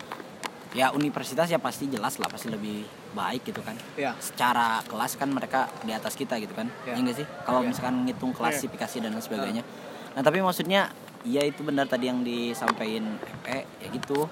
Ya 0.70 0.90
universitas 0.90 1.46
ya 1.46 1.58
pasti 1.58 1.86
jelas 1.86 2.14
lah 2.16 2.30
pasti 2.30 2.46
lebih 2.46 2.86
baik 3.10 3.42
gitu 3.44 3.58
kan. 3.60 3.74
ya 3.94 4.14
Secara 4.16 4.78
kelas 4.84 5.14
kan 5.14 5.26
mereka 5.26 5.66
di 5.82 5.90
atas 5.90 6.14
kita 6.14 6.38
gitu 6.38 6.54
kan. 6.54 6.70
Ya. 6.84 6.94
Ya 6.94 7.00
enggak 7.00 7.16
sih? 7.18 7.26
Kalau 7.42 7.60
Ya. 7.60 7.68
misalkan 7.68 8.06
ngitung 8.06 8.30
klasifikasi 8.30 8.96
dan 8.98 9.10
lain 9.10 9.20
sebagainya. 9.20 9.62
Nah, 10.10 10.22
tapi 10.22 10.38
maksudnya 10.38 10.90
ya 11.20 11.42
itu 11.42 11.60
benar 11.60 11.84
tadi 11.84 12.06
yang 12.06 12.22
disampaikan 12.22 13.18
EP 13.20 13.46
ya 13.78 13.88
gitu. 13.90 14.30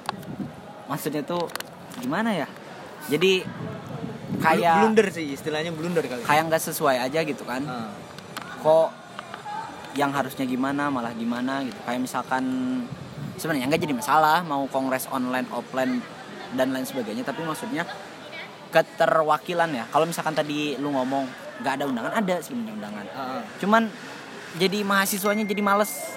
Maksudnya 0.87 1.23
tuh 1.23 1.50
gimana 1.99 2.30
ya? 2.33 2.47
Jadi 3.09 3.42
kayak 4.38 4.75
blunder 4.85 5.09
sih 5.11 5.35
istilahnya 5.35 5.73
blunder 5.73 6.04
kali 6.04 6.23
kayak 6.23 6.42
nggak 6.47 6.62
sesuai 6.62 7.00
aja 7.00 7.25
gitu 7.25 7.42
kan 7.42 7.64
Ah. 7.64 7.90
kok 8.61 8.92
yang 9.95 10.12
harusnya 10.12 10.45
gimana 10.45 10.87
malah 10.88 11.11
gimana 11.11 11.64
gitu 11.64 11.75
kayak 11.83 11.99
misalkan 11.99 12.45
sebenarnya 13.35 13.66
nggak 13.66 13.83
jadi 13.83 13.95
masalah 13.97 14.45
mau 14.45 14.68
kongres 14.68 15.11
online 15.11 15.49
offline 15.50 15.99
dan 16.55 16.73
lain 16.73 16.87
sebagainya 16.87 17.25
tapi 17.26 17.45
maksudnya 17.45 17.85
keterwakilan 18.69 19.71
ya. 19.73 19.85
Kalau 19.88 20.05
misalkan 20.05 20.37
tadi 20.37 20.76
lu 20.76 20.93
ngomong 20.93 21.25
nggak 21.59 21.73
ada 21.81 21.85
undangan 21.90 22.12
ada 22.14 22.37
sebenarnya 22.38 22.73
undangan. 22.78 23.05
Ah. 23.17 23.43
cuman 23.59 23.90
jadi 24.57 24.87
mahasiswanya 24.87 25.45
jadi 25.45 25.61
males. 25.61 26.17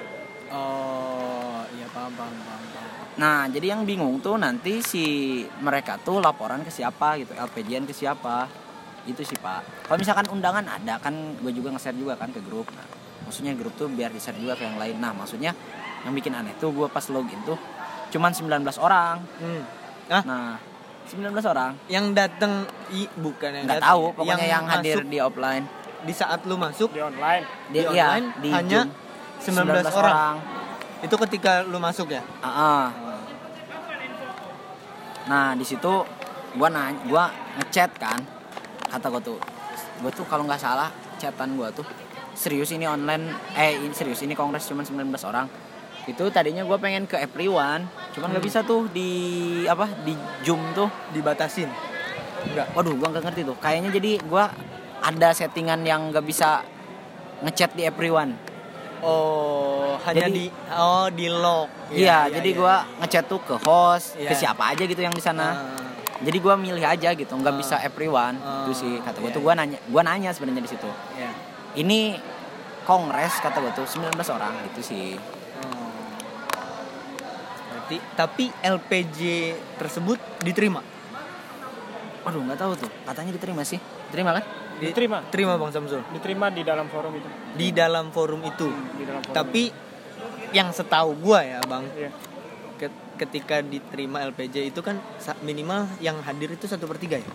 Oh 0.51 1.63
iya 1.75 1.87
paham 1.91 2.11
paham 2.13 2.35
paham, 2.43 2.63
paham. 2.75 2.87
nah 3.17 3.47
jadi 3.47 3.75
yang 3.75 3.87
bingung 3.87 4.19
tuh 4.19 4.35
nanti 4.35 4.83
si 4.83 5.05
mereka 5.63 5.97
tuh 5.99 6.19
laporan 6.19 6.61
ke 6.63 6.71
siapa 6.71 7.19
gitu 7.19 7.33
LPJN 7.35 7.87
ke 7.89 7.95
siapa. 7.95 8.47
Itu 9.07 9.25
sih 9.25 9.35
pak. 9.41 9.89
Kalau 9.89 9.97
misalkan 9.97 10.29
undangan 10.29 10.61
ada 10.61 11.01
kan 11.01 11.35
gue 11.41 11.51
juga 11.51 11.73
nge-share 11.73 11.97
juga 11.97 12.13
kan 12.21 12.29
ke 12.29 12.37
grup. 12.45 12.69
Nah, 12.69 12.85
maksudnya 13.25 13.57
grup 13.57 13.73
tuh 13.73 13.89
biar 13.89 14.13
di-share 14.13 14.37
juga 14.37 14.53
ke 14.53 14.63
yang 14.69 14.77
lain. 14.77 15.01
Nah 15.01 15.09
maksudnya 15.17 15.57
yang 16.05 16.13
bikin 16.13 16.37
aneh 16.37 16.53
tuh 16.61 16.69
gue 16.69 16.85
pas 16.85 17.01
login 17.09 17.41
tuh 17.41 17.57
cuman 18.13 18.29
19 18.29 18.61
orang. 18.77 19.17
Hmm. 19.41 19.80
Ah 20.11 20.23
nah 20.27 20.51
19 21.07 21.33
orang 21.43 21.71
yang 21.89 22.13
datang 22.13 22.67
i 22.93 23.07
bukan 23.19 23.51
yang 23.51 23.65
nggak 23.67 23.79
datang, 23.81 23.91
tahu 23.95 24.03
pokoknya 24.15 24.45
yang, 24.47 24.63
hadir 24.69 24.95
masuk 25.01 25.09
di 25.09 25.17
offline 25.19 25.65
di 26.01 26.13
saat 26.13 26.39
lu 26.45 26.55
masuk 26.57 26.89
di 26.93 27.01
online 27.01 27.43
di, 27.69 27.79
Di 27.79 27.79
iya, 27.93 28.05
online 28.15 28.27
di 28.41 28.49
hanya 28.51 28.81
Zoom. 29.41 29.65
19, 29.65 29.97
orang. 29.97 30.35
itu 31.01 31.15
ketika 31.25 31.65
lu 31.65 31.81
masuk 31.81 32.13
ya 32.13 32.21
Ah, 32.45 32.49
ah. 32.49 32.85
Nah 35.29 35.53
di 35.53 35.65
situ 35.65 36.05
gua 36.57 36.69
nanya, 36.69 36.97
gua 37.05 37.29
ngechat 37.61 37.93
kan, 38.01 38.17
kata 38.89 39.07
gua 39.09 39.21
tuh, 39.21 39.37
gua 40.01 40.11
tuh 40.13 40.25
kalau 40.25 40.43
nggak 40.49 40.57
salah 40.57 40.89
chatan 41.21 41.53
gua 41.53 41.69
tuh 41.69 41.85
serius 42.33 42.73
ini 42.73 42.89
online, 42.89 43.29
eh 43.53 43.77
ini 43.77 43.93
serius 43.93 44.25
ini 44.25 44.33
kongres 44.33 44.65
cuma 44.65 44.81
19 44.81 44.97
orang. 45.29 45.45
Itu 46.03 46.29
tadinya 46.29 46.61
gua 46.61 46.75
pengen 46.75 47.05
ke 47.05 47.13
everyone, 47.15 47.85
cuman 48.11 48.27
nggak 48.31 48.41
bisa 48.41 48.59
tuh 48.61 48.89
di 48.89 49.09
apa 49.65 49.85
di 50.01 50.13
zoom 50.41 50.61
tuh. 50.71 50.89
dibatasin 51.11 51.69
enggak 52.43 52.73
Waduh, 52.73 52.95
gua 52.95 53.07
nggak 53.09 53.23
ngerti 53.23 53.41
tuh. 53.43 53.53
Kayaknya 53.55 53.89
jadi 53.91 54.11
gua 54.23 54.49
ada 54.99 55.29
settingan 55.29 55.81
yang 55.81 56.09
nggak 56.09 56.23
bisa 56.23 56.65
ngechat 57.41 57.73
di 57.73 57.83
everyone. 57.83 58.33
oh 59.01 59.97
hanya 60.05 60.29
Jadi- 60.29 60.53
di 60.53 60.69
oh 60.71 61.09
di 61.09 61.25
lock 61.25 61.69
Iya, 61.89 62.29
jadi 62.29 62.49
gua 62.53 62.85
ngechat 62.97 63.25
tuh 63.25 63.41
ke 63.41 63.57
host, 63.59 64.13
Iya. 64.13 64.29
ke 64.29 64.33
siapa 64.35 64.63
aja 64.69 64.83
gitu 64.83 64.97
yang 64.99 65.09
di 65.11 65.17
sana. 65.19 65.47
Ah. 65.49 65.89
jadi 66.21 66.37
gua 66.37 66.53
milih 66.53 66.85
aja 66.85 67.09
gitu 67.11 67.33
nggak 67.33 67.49
Ah. 67.49 67.57
bisa 67.57 67.75
everyone 67.81 68.37
Ah, 68.37 68.61
itu 68.61 68.77
sih 68.77 69.01
kata 69.01 69.17
gua 69.17 69.25
iya, 69.25 69.33
tuh 69.33 69.41
gua 69.41 69.53
nanya 69.57 69.81
gua 69.89 70.01
nanya 70.01 70.29
sebenarnya 70.29 70.61
di 70.61 70.69
situ 70.69 70.85
ya 71.17 71.33
ini 71.73 72.13
kongres 72.83 73.41
kata 73.41 73.57
gua 73.57 73.73
tuh 73.73 73.89
19 73.89 74.29
orang 74.29 74.53
gitu 74.69 74.81
sih. 74.85 75.17
Berarti 77.91 78.15
tapi 78.15 78.45
LPJ 78.63 79.19
tersebut 79.75 80.15
diterima. 80.39 80.79
waduh 82.21 82.37
nggak 82.39 82.55
tahu 82.55 82.71
tuh 82.77 82.85
katanya 83.03 83.33
diterima 83.33 83.65
sih 83.65 83.81
diterima 84.07 84.31
kan 84.31 84.45
Di- 84.77 84.87
Diterima. 84.87 85.19
Terima 85.27 85.57
Bang 85.57 85.69
Samsul. 85.69 85.99
diterima 86.09 86.47
di 86.47 86.61
dalam 86.61 86.85
forum 86.87 87.11
itu 87.11 87.27
Di 87.51 87.67
dalam 87.71 88.09
forum 88.09 88.39
itu. 88.41 88.69
di 88.95 89.03
dalam 89.03 89.19
forum 89.19 89.35
Tapi 89.35 89.63
yang 90.51 90.69
setahu 90.69 91.17
gua 91.17 91.41
ya, 91.41 91.59
Bang, 91.61 91.83
Iya. 91.91 92.09
ke- 92.77 92.93
ketika 93.19 93.59
diterima 93.59 94.21
LPJ 94.23 94.67
itu 94.67 94.79
kan 94.79 95.01
minimal 95.41 95.89
yang 95.97 96.21
hadir 96.21 96.49
itu 96.51 96.65
satu 96.65 96.85
per 96.85 96.95
tiga 96.95 97.17
ya. 97.17 97.27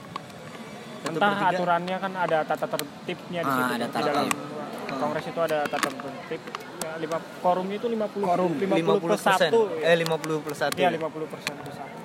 Satu 1.03 1.19
entah 1.19 1.29
per 1.29 1.39
tiga. 1.45 1.57
aturannya 1.57 1.97
kan 1.99 2.13
ada 2.15 2.39
tata 2.43 2.67
tertibnya 2.69 3.41
di 3.41 3.47
Ah, 3.47 3.57
situ 3.59 3.73
ada 3.75 3.77
di 3.77 3.93
tata 3.93 4.07
dalam 4.07 4.25
tertib. 4.25 4.56
Kongres 4.89 5.25
itu 5.25 5.41
ada 5.41 5.65
tata 5.65 5.89
tertib 5.89 6.41
ya, 6.79 6.95
lima 6.97 7.19
forum 7.37 7.67
itu 7.69 7.87
50 7.87 8.23
Forum 8.23 8.51
50 8.55 9.03
plus 9.03 9.21
1 9.21 9.51
Eh 9.83 9.97
50 9.99 10.41
plus 10.41 10.59
1. 10.61 10.75
ya 10.77 10.89
50 10.89 11.27
persen 11.27 11.55
plus 11.57 11.75
satu 11.75 11.97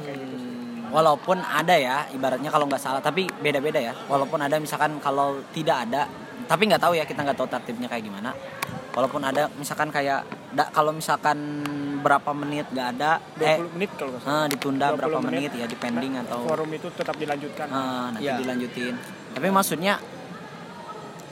kayak 0.00 0.16
gitu 0.18 0.36
sih 0.36 0.46
Hmm. 0.48 0.88
walaupun 0.90 1.36
ada 1.38 1.76
ya 1.76 2.08
ibaratnya 2.10 2.48
kalau 2.48 2.64
nggak 2.64 2.78
salah 2.78 2.98
tapi 2.98 3.28
beda-beda 3.36 3.76
ya 3.78 3.92
walaupun 4.04 4.40
ada 4.40 4.56
misalkan 4.56 4.96
kalau 4.98 5.36
tidak 5.50 5.84
ada 5.84 6.08
tapi 6.44 6.64
nggak 6.64 6.80
tahu 6.80 6.94
ya 6.94 7.04
kita 7.04 7.20
nggak 7.20 7.36
tahu 7.36 7.44
tertibnya 7.46 7.86
kayak 7.86 8.02
gimana 8.02 8.32
walaupun 8.90 9.20
ada 9.20 9.52
misalkan 9.52 9.88
kayak 9.88 10.24
da- 10.48 10.72
kalau 10.72 10.90
misalkan 10.90 11.36
berapa 11.98 12.32
menit 12.32 12.66
nggak 12.68 12.88
ada 12.90 13.20
eh 13.36 13.60
20 13.60 13.76
menit 13.76 13.90
kalau 13.92 14.10
nggak 14.10 14.22
salah 14.24 14.32
eh, 14.38 14.46
ditunda 14.48 14.86
20 14.88 14.96
berapa 14.96 15.18
menit. 15.20 15.36
menit 15.44 15.52
ya 15.54 15.66
depending 15.66 16.12
atau 16.18 16.38
forum 16.42 16.70
itu 16.72 16.88
tetap 16.90 17.14
dilanjutkan 17.14 17.66
Ah, 17.68 18.08
nanti 18.08 18.24
Ya. 18.24 18.40
dilanjutin. 18.40 18.94
Tapi 19.28 19.48
maksudnya 19.50 19.94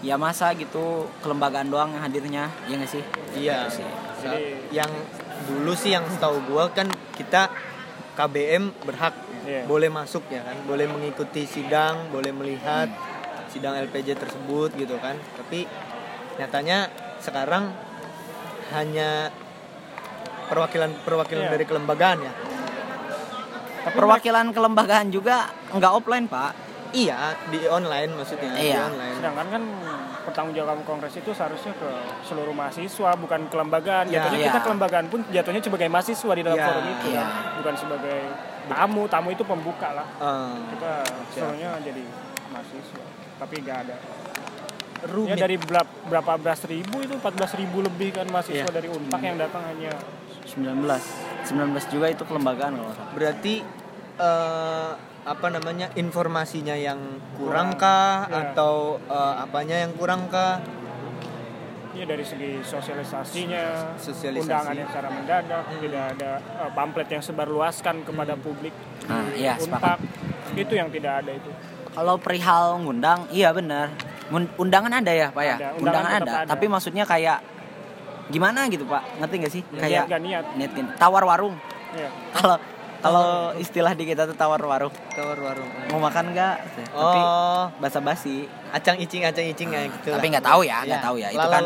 ya 0.07 0.15
masa 0.15 0.55
gitu 0.55 1.11
kelembagaan 1.19 1.67
doang 1.67 1.91
yang 1.91 2.03
hadirnya, 2.07 2.47
ya 2.71 2.79
nggak 2.79 2.87
sih? 2.89 3.03
Iya. 3.35 3.67
Gitu 3.67 3.83
sih. 3.83 3.89
Jadi- 4.23 4.71
yang 4.71 4.91
dulu 5.45 5.75
sih 5.75 5.91
yang 5.91 6.07
setahu 6.07 6.47
gua 6.47 6.71
kan 6.71 6.87
kita 7.13 7.51
KBM 8.15 8.71
berhak 8.87 9.13
Iya. 9.43 9.67
boleh 9.67 9.91
masuk 9.91 10.23
ya 10.31 10.43
kan, 10.43 10.57
boleh 10.65 10.87
mengikuti 10.87 11.43
sidang, 11.45 12.11
boleh 12.11 12.31
melihat 12.31 12.87
Hmm. 12.87 13.47
sidang 13.47 13.75
LPJ 13.77 14.15
tersebut 14.15 14.75
gitu 14.75 14.95
kan. 14.99 15.19
Tapi 15.37 15.67
nyatanya 16.37 16.87
sekarang 17.19 17.75
hanya 18.71 19.31
perwakilan 20.47 20.91
perwakilan 21.03 21.47
Iya. 21.47 21.53
dari 21.53 21.65
kelembagaan 21.65 22.19
ya. 22.23 22.33
tapi 23.87 24.03
Perwakilan 24.03 24.51
kelembagaan 24.51 25.15
juga 25.15 25.47
nggak 25.71 25.93
offline 25.95 26.27
pak. 26.27 26.59
Iya 26.91 27.39
di 27.47 27.71
online 27.71 28.19
maksudnya 28.19 28.51
di 28.59 28.67
Iya. 28.67 28.83
online. 28.91 29.15
sedangkan 29.15 29.47
kan 29.47 29.63
pertanggungjawaban 30.26 30.83
kongres 30.83 31.14
itu 31.14 31.30
seharusnya 31.30 31.71
ke 31.73 31.88
seluruh 32.23 32.50
mahasiswa 32.50 33.14
bukan 33.14 33.47
kelembagaan 33.47 34.04
Ya. 34.06 34.21
jatuhnya 34.21 34.38
Iya. 34.40 34.47
kita 34.50 34.61
kelembagaan 34.61 35.06
pun 35.06 35.21
jatuhnya 35.28 35.62
sebagai 35.62 35.87
mahasiswa 35.87 36.33
di 36.33 36.42
dalam 36.42 36.59
Ya. 36.59 36.66
forum 36.66 36.85
itu 36.90 37.06
Iya. 37.09 37.25
bukan 37.56 37.75
sebagai 37.76 38.18
tamu 38.66 39.02
tamu 39.06 39.28
itu 39.30 39.42
pembuka 39.42 39.88
lah 39.95 40.06
Eh, 40.18 40.54
kita 40.75 40.92
seluruhnya 41.30 41.71
jadi 41.80 42.02
mahasiswa 42.49 43.04
tapi 43.37 43.54
nggak 43.61 43.78
ada 43.80 43.97
rumit. 45.06 45.30
ya 45.30 45.37
dari 45.38 45.56
berapa, 45.56 46.33
belas 46.37 46.61
ribu 46.64 46.97
itu 46.99 47.14
14 47.14 47.54
ribu 47.54 47.78
lebih 47.80 48.11
kan 48.12 48.26
mahasiswa 48.26 48.66
Iya. 48.66 48.75
dari 48.75 48.88
unpak 48.88 49.21
yang 49.21 49.38
datang 49.38 49.62
hanya 49.64 49.92
19 50.42 51.02
19 51.45 51.87
juga 51.87 52.06
itu 52.09 52.23
kelembagaan 52.23 52.75
kalau. 52.75 52.95
Berarti 53.12 53.54
eh, 54.16 54.90
apa 55.26 55.47
namanya 55.50 55.90
informasinya 55.92 56.73
yang 56.73 57.02
kurang 57.35 57.75
kah 57.75 58.25
Ya. 58.25 58.54
atau 58.54 59.02
eh, 59.02 59.35
apanya 59.40 59.83
yang 59.83 59.92
kurang 59.92 60.30
kah? 60.30 60.62
ya 61.90 62.04
dari 62.04 62.21
segi 62.21 62.61
sosialisasinya 62.61 63.97
Sosialisasi. 63.97 64.45
undangan 64.45 64.75
yang 64.76 64.85
secara 64.87 65.09
mendadak 65.09 65.64
tidak 65.80 66.04
ada 66.12 66.30
eh, 66.38 66.71
pamflet 66.71 67.09
yang 67.11 67.23
sebarluaskan 67.23 68.04
kepada 68.04 68.37
publik 68.37 68.75
Nah, 69.06 69.33
iya 69.33 69.56
sepakat. 69.56 69.97
unpak 69.97 69.99
itu 70.54 70.73
yang 70.73 70.88
tidak 70.88 71.25
ada 71.25 71.33
itu 71.33 71.50
Kalau 71.90 72.21
perihal 72.21 72.76
ngundang, 72.78 73.25
iya 73.33 73.49
benar. 73.50 73.88
Undangan 74.59 74.92
ada 74.92 75.09
ya 75.09 75.33
pak 75.33 75.40
ya? 75.40 75.56
Ada, 75.56 75.68
undangan 75.73 75.80
undangan 75.80 76.12
ada. 76.21 76.33
ada. 76.45 76.49
Tapi 76.52 76.64
maksudnya 76.68 77.02
kayak 77.02 77.40
gimana 78.28 78.68
gitu 78.68 78.85
pak? 78.85 79.00
Ngerti 79.16 79.35
nggak 79.40 79.52
sih? 79.54 79.62
kayak 79.73 80.04
niat 80.04 80.06
gak 80.06 80.21
niat 80.21 80.45
niat 80.54 80.71
gini. 80.76 80.88
tawar 80.95 81.25
warung. 81.25 81.56
ya. 81.97 82.12
Kalau 83.07 83.29
istilah 83.55 83.93
di 83.93 84.05
kita 84.05 84.27
tuh 84.27 84.35
tawar 84.35 84.59
warung. 84.59 84.91
Tawar 85.11 85.39
warung. 85.39 85.71
Mau 85.95 86.01
makan 86.01 86.35
nggak? 86.35 86.55
Tapi 86.87 87.19
Oh, 87.19 87.71
basa-basi. 87.79 88.51
acang 88.67 88.99
icing 88.99 89.23
acang 89.23 89.47
icing 89.47 89.71
ya 89.71 89.87
gitu. 89.87 90.11
Tapi 90.11 90.27
nggak 90.29 90.45
tahu 90.45 90.61
ya, 90.61 90.83
nggak 90.83 91.01
tahu 91.01 91.17
ya. 91.17 91.29
Itu 91.31 91.47
kan 91.47 91.63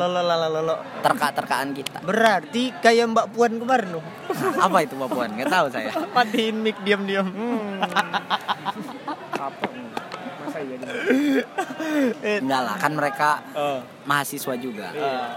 terka-terkaan 1.00 1.68
kita. 1.72 1.98
Berarti 2.00 2.70
kayak 2.76 3.10
Mbak 3.10 3.26
Puan 3.32 3.56
kemarin 3.56 3.98
loh. 3.98 4.04
Apa 4.64 4.84
itu 4.84 4.94
Mbak 4.94 5.10
Puan? 5.10 5.30
Nggak 5.32 5.50
tahu 5.50 5.66
saya. 5.68 5.90
Matiin 6.14 6.60
mic 6.60 6.76
diam-diam. 6.84 7.26
Hmm. 7.26 7.80
enggak 12.20 12.60
lah 12.60 12.76
kan 12.76 12.92
mereka 12.92 13.30
Oh. 13.52 13.80
mahasiswa 14.04 14.54
juga 14.56 14.92
Ah. 14.92 15.32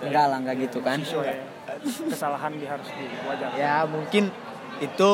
enggak 0.00 0.24
lah 0.26 0.38
enggak 0.40 0.56
gitu 0.64 0.78
kan 0.80 0.98
Sesuai 1.00 1.36
kesalahan 2.08 2.52
dia 2.56 2.72
harus 2.72 2.88
diwajar 2.88 3.50
Ya 3.52 3.84
mungkin 3.84 4.32
itu 4.80 5.10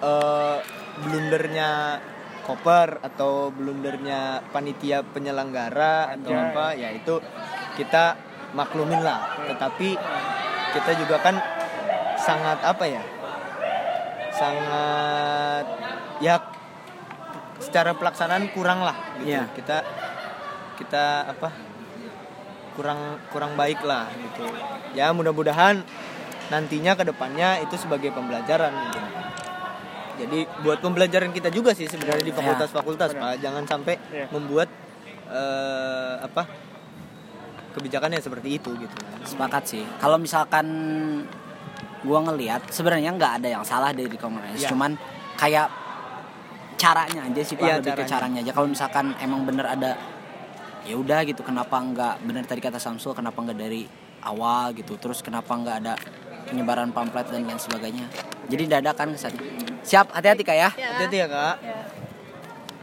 eh, 0.00 0.58
blundernya 1.00 2.00
koper 2.44 2.98
atau 3.04 3.54
blundernya 3.54 4.42
panitia 4.50 5.06
penyelenggara 5.06 6.18
atau 6.18 6.32
Anjay. 6.34 6.46
apa 6.50 6.66
ya 6.74 6.88
itu 6.90 7.14
kita 7.78 8.18
maklumin 8.56 9.00
lah 9.06 9.38
tetapi 9.46 9.94
kita 10.74 10.90
juga 10.98 11.22
kan 11.22 11.38
sangat 12.18 12.58
apa 12.66 12.84
ya 12.90 13.02
sangat 14.34 15.64
ya 16.18 16.34
secara 17.60 17.92
pelaksanaan 17.94 18.50
kurang 18.50 18.82
lah 18.82 18.96
gitu 19.20 19.30
Iya. 19.36 19.44
kita 19.52 19.78
kita 20.80 21.28
apa 21.28 21.52
kurang 22.74 23.20
kurang 23.30 23.52
baik 23.54 23.84
lah 23.84 24.08
gitu 24.16 24.48
ya 24.96 25.12
mudah-mudahan 25.12 25.84
nantinya 26.50 26.92
ke 26.92 27.04
depannya 27.04 27.62
itu 27.62 27.74
sebagai 27.76 28.10
pembelajaran 28.10 28.70
gitu. 28.86 28.98
jadi 30.20 30.38
buat 30.60 30.78
pembelajaran 30.78 31.30
kita 31.30 31.48
juga 31.48 31.72
sih 31.72 31.86
sebenarnya 31.86 32.20
di 32.20 32.28
Iya. 32.28 32.38
fakultas-fakultas 32.38 33.10
pak 33.14 33.38
jangan 33.38 33.64
sampai 33.64 33.94
Iya. 34.10 34.26
membuat 34.28 34.68
eh, 35.26 36.14
apa 36.20 36.42
kebijakannya 37.70 38.18
seperti 38.18 38.58
itu 38.58 38.74
gitu 38.76 38.96
sepakat 39.24 39.62
sih 39.64 39.84
kalau 39.96 40.18
misalkan 40.18 40.66
gua 42.02 42.18
ngelihat 42.22 42.66
sebenarnya 42.66 43.14
nggak 43.14 43.32
ada 43.40 43.48
yang 43.50 43.62
salah 43.62 43.94
dari 43.94 44.10
kongres 44.10 44.58
Iya. 44.58 44.68
cuman 44.68 44.98
kayak 45.36 45.70
caranya 46.74 47.20
aja 47.22 47.40
sih 47.40 47.54
pak 47.54 47.62
Iya, 47.62 47.74
lebih 47.78 47.92
ke 47.92 47.96
caranya. 48.02 48.10
caranya 48.10 48.38
aja 48.42 48.52
kalau 48.52 48.68
misalkan 48.68 49.06
emang 49.18 49.44
bener 49.44 49.64
ada 49.64 49.94
ya 50.82 50.96
udah 50.96 51.22
gitu 51.22 51.40
kenapa 51.40 51.76
nggak 51.76 52.24
bener 52.24 52.42
tadi 52.42 52.58
kata 52.58 52.76
Samsul 52.76 53.12
kenapa 53.12 53.36
nggak 53.38 53.54
dari 53.54 53.84
awal 54.20 54.72
gitu 54.72 54.96
terus 54.96 55.20
kenapa 55.20 55.52
nggak 55.54 55.76
ada 55.78 55.94
penyebaran 56.48 56.94
pamflet 56.94 57.26
dan 57.28 57.44
lain 57.44 57.60
sebagainya. 57.60 58.06
Jadi 58.48 58.64
dadakan 58.70 59.14
kesannya 59.14 59.42
siap 59.84 60.12
hati-hati 60.12 60.42
kak 60.44 60.56
ya. 60.56 60.70
Hati-hati 60.70 61.16
ya 61.16 61.26
kak. 61.26 61.56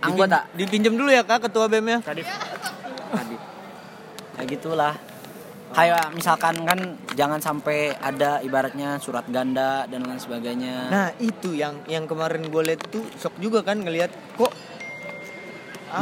Anggota. 0.04 0.46
Dipin- 0.54 0.70
dipinjam 0.82 0.94
dulu 0.98 1.10
ya 1.10 1.24
kak 1.26 1.50
ketua 1.50 1.66
BEM 1.66 1.86
nya 1.86 2.00
Kadif. 2.02 2.28
Tadi 3.14 3.36
ya 4.38 4.44
gitulah. 4.46 4.94
Kayak 5.68 6.16
misalkan 6.16 6.64
kan 6.64 6.80
jangan 7.20 7.44
sampai 7.44 7.92
ada 8.00 8.40
ibaratnya 8.40 8.98
surat 9.04 9.28
ganda 9.28 9.84
dan 9.92 10.08
lain 10.08 10.22
sebagainya. 10.22 10.88
Nah 10.88 11.08
itu 11.20 11.52
yang 11.54 11.84
yang 11.92 12.08
kemarin 12.08 12.48
gue 12.48 12.64
lihat 12.64 12.88
tuh 12.88 13.04
shock 13.20 13.36
juga 13.38 13.62
kan 13.68 13.84
ngelihat 13.84 14.10
kok 14.40 14.54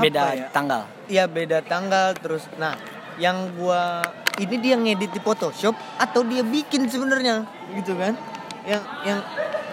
beda 0.06 0.22
ya? 0.38 0.48
tanggal. 0.54 0.86
Iya 1.10 1.26
beda 1.26 1.66
tanggal 1.66 2.14
terus. 2.18 2.46
Nah, 2.62 2.78
yang 3.16 3.56
gua 3.56 4.04
ini 4.40 4.56
dia 4.60 4.76
ngedit 4.76 5.12
di 5.16 5.22
Photoshop 5.24 5.76
atau 6.00 6.22
dia 6.28 6.44
bikin 6.44 6.88
sebenarnya 6.92 7.48
gitu 7.76 7.96
kan? 7.96 8.14
Yang 8.68 8.84
yang 9.08 9.20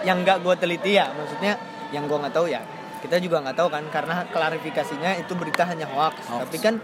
yang 0.03 0.17
nggak 0.23 0.37
gua 0.43 0.55
teliti 0.55 0.95
ya, 0.95 1.11
maksudnya 1.11 1.59
yang 1.91 2.07
gua 2.07 2.23
nggak 2.23 2.35
tahu 2.35 2.47
ya. 2.47 2.61
Kita 3.03 3.19
juga 3.19 3.43
nggak 3.43 3.57
tahu 3.59 3.67
kan 3.67 3.83
karena 3.91 4.23
klarifikasinya 4.31 5.19
itu 5.19 5.35
berita 5.35 5.67
hanya 5.67 5.87
hoax. 5.91 6.15
Hoax. 6.31 6.41
Tapi 6.47 6.57
kan 6.63 6.75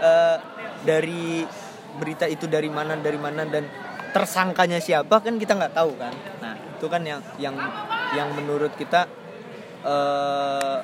eh, 0.00 0.36
dari 0.84 1.48
berita 1.96 2.28
itu 2.28 2.44
dari 2.44 2.68
mana 2.68 2.98
dari 2.98 3.16
mana 3.16 3.46
dan 3.48 3.64
tersangkanya 4.12 4.78
siapa 4.78 5.18
kan 5.24 5.40
kita 5.40 5.56
nggak 5.56 5.74
tahu 5.74 5.96
kan. 5.96 6.12
Nah, 6.44 6.54
itu 6.54 6.86
kan 6.86 7.02
yang 7.02 7.20
yang 7.40 7.56
yang 8.14 8.28
menurut 8.36 8.76
kita 8.76 9.08
eh 9.84 10.78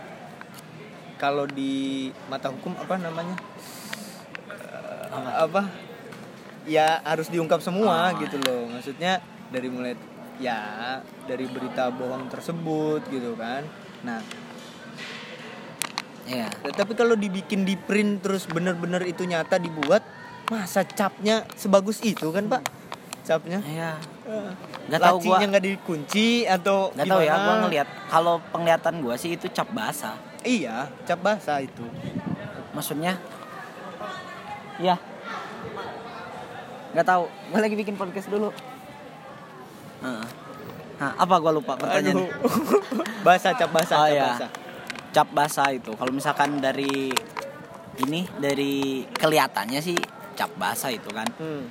kalau 1.21 1.45
di 1.45 2.09
mata 2.33 2.49
hukum 2.49 2.73
apa 2.81 2.97
namanya 2.97 3.37
apa 5.13 5.67
ya 6.65 7.03
harus 7.03 7.27
diungkap 7.27 7.59
semua 7.59 8.11
Ah. 8.11 8.17
gitu 8.17 8.39
loh 8.39 8.69
maksudnya 8.69 9.19
dari 9.49 9.67
mulai 9.67 9.95
ya 10.39 10.99
dari 11.25 11.45
berita 11.45 11.91
bohong 11.91 12.29
tersebut 12.29 13.03
gitu 13.09 13.35
kan 13.35 13.67
nah 14.01 14.23
Iya. 16.25 16.47
tapi 16.71 16.95
kalau 16.95 17.19
dibikin 17.19 17.67
di 17.67 17.75
print 17.75 18.23
terus 18.23 18.47
bener-bener 18.47 19.03
itu 19.03 19.27
nyata 19.27 19.59
dibuat 19.59 20.07
masa 20.47 20.87
capnya 20.87 21.43
sebagus 21.53 21.99
itu 22.01 22.31
kan 22.31 22.47
pak 22.47 22.63
capnya 23.21 23.59
Iya. 23.61 23.99
Nggak 24.87 25.01
tahu 25.01 25.17
gua. 25.25 25.43
nggak 25.43 25.65
dikunci 25.65 26.47
atau 26.47 26.95
Gak 26.95 27.03
tahu 27.05 27.21
ya, 27.21 27.35
gua 27.37 27.55
ngelihat 27.61 27.89
kalau 28.07 28.39
penglihatan 28.49 29.03
gua 29.03 29.15
sih 29.15 29.35
itu 29.35 29.51
cap 29.51 29.67
basah. 29.71 30.15
iya 30.41 30.87
cap 31.03 31.19
basah 31.19 31.59
itu 31.59 31.83
Maksudnya 32.71 33.19
Iya. 34.81 34.97
Gak 36.91 37.07
tahu. 37.07 37.25
Gua 37.53 37.61
lagi 37.61 37.77
bikin 37.77 37.95
podcast 37.95 38.27
dulu. 38.27 38.51
Heeh. 40.01 40.27
Nah, 41.01 41.13
apa 41.17 41.35
gua 41.39 41.53
lupa 41.55 41.77
pertanyaan? 41.77 42.29
Basah 43.27 43.53
cap 43.53 43.71
basah 43.71 43.97
Oh, 44.01 44.09
cap 44.09 44.17
iya. 44.17 44.25
basah 44.33 44.51
Cap 45.11 45.29
basah 45.31 45.69
itu. 45.71 45.93
Kalau 45.93 46.13
misalkan 46.13 46.57
dari 46.59 47.13
ini 48.01 48.21
dari 48.41 49.05
kelihatannya 49.13 49.81
sih 49.85 49.97
cap 50.35 50.49
basah 50.57 50.89
itu 50.89 51.09
kan. 51.13 51.29
Hmm. 51.37 51.69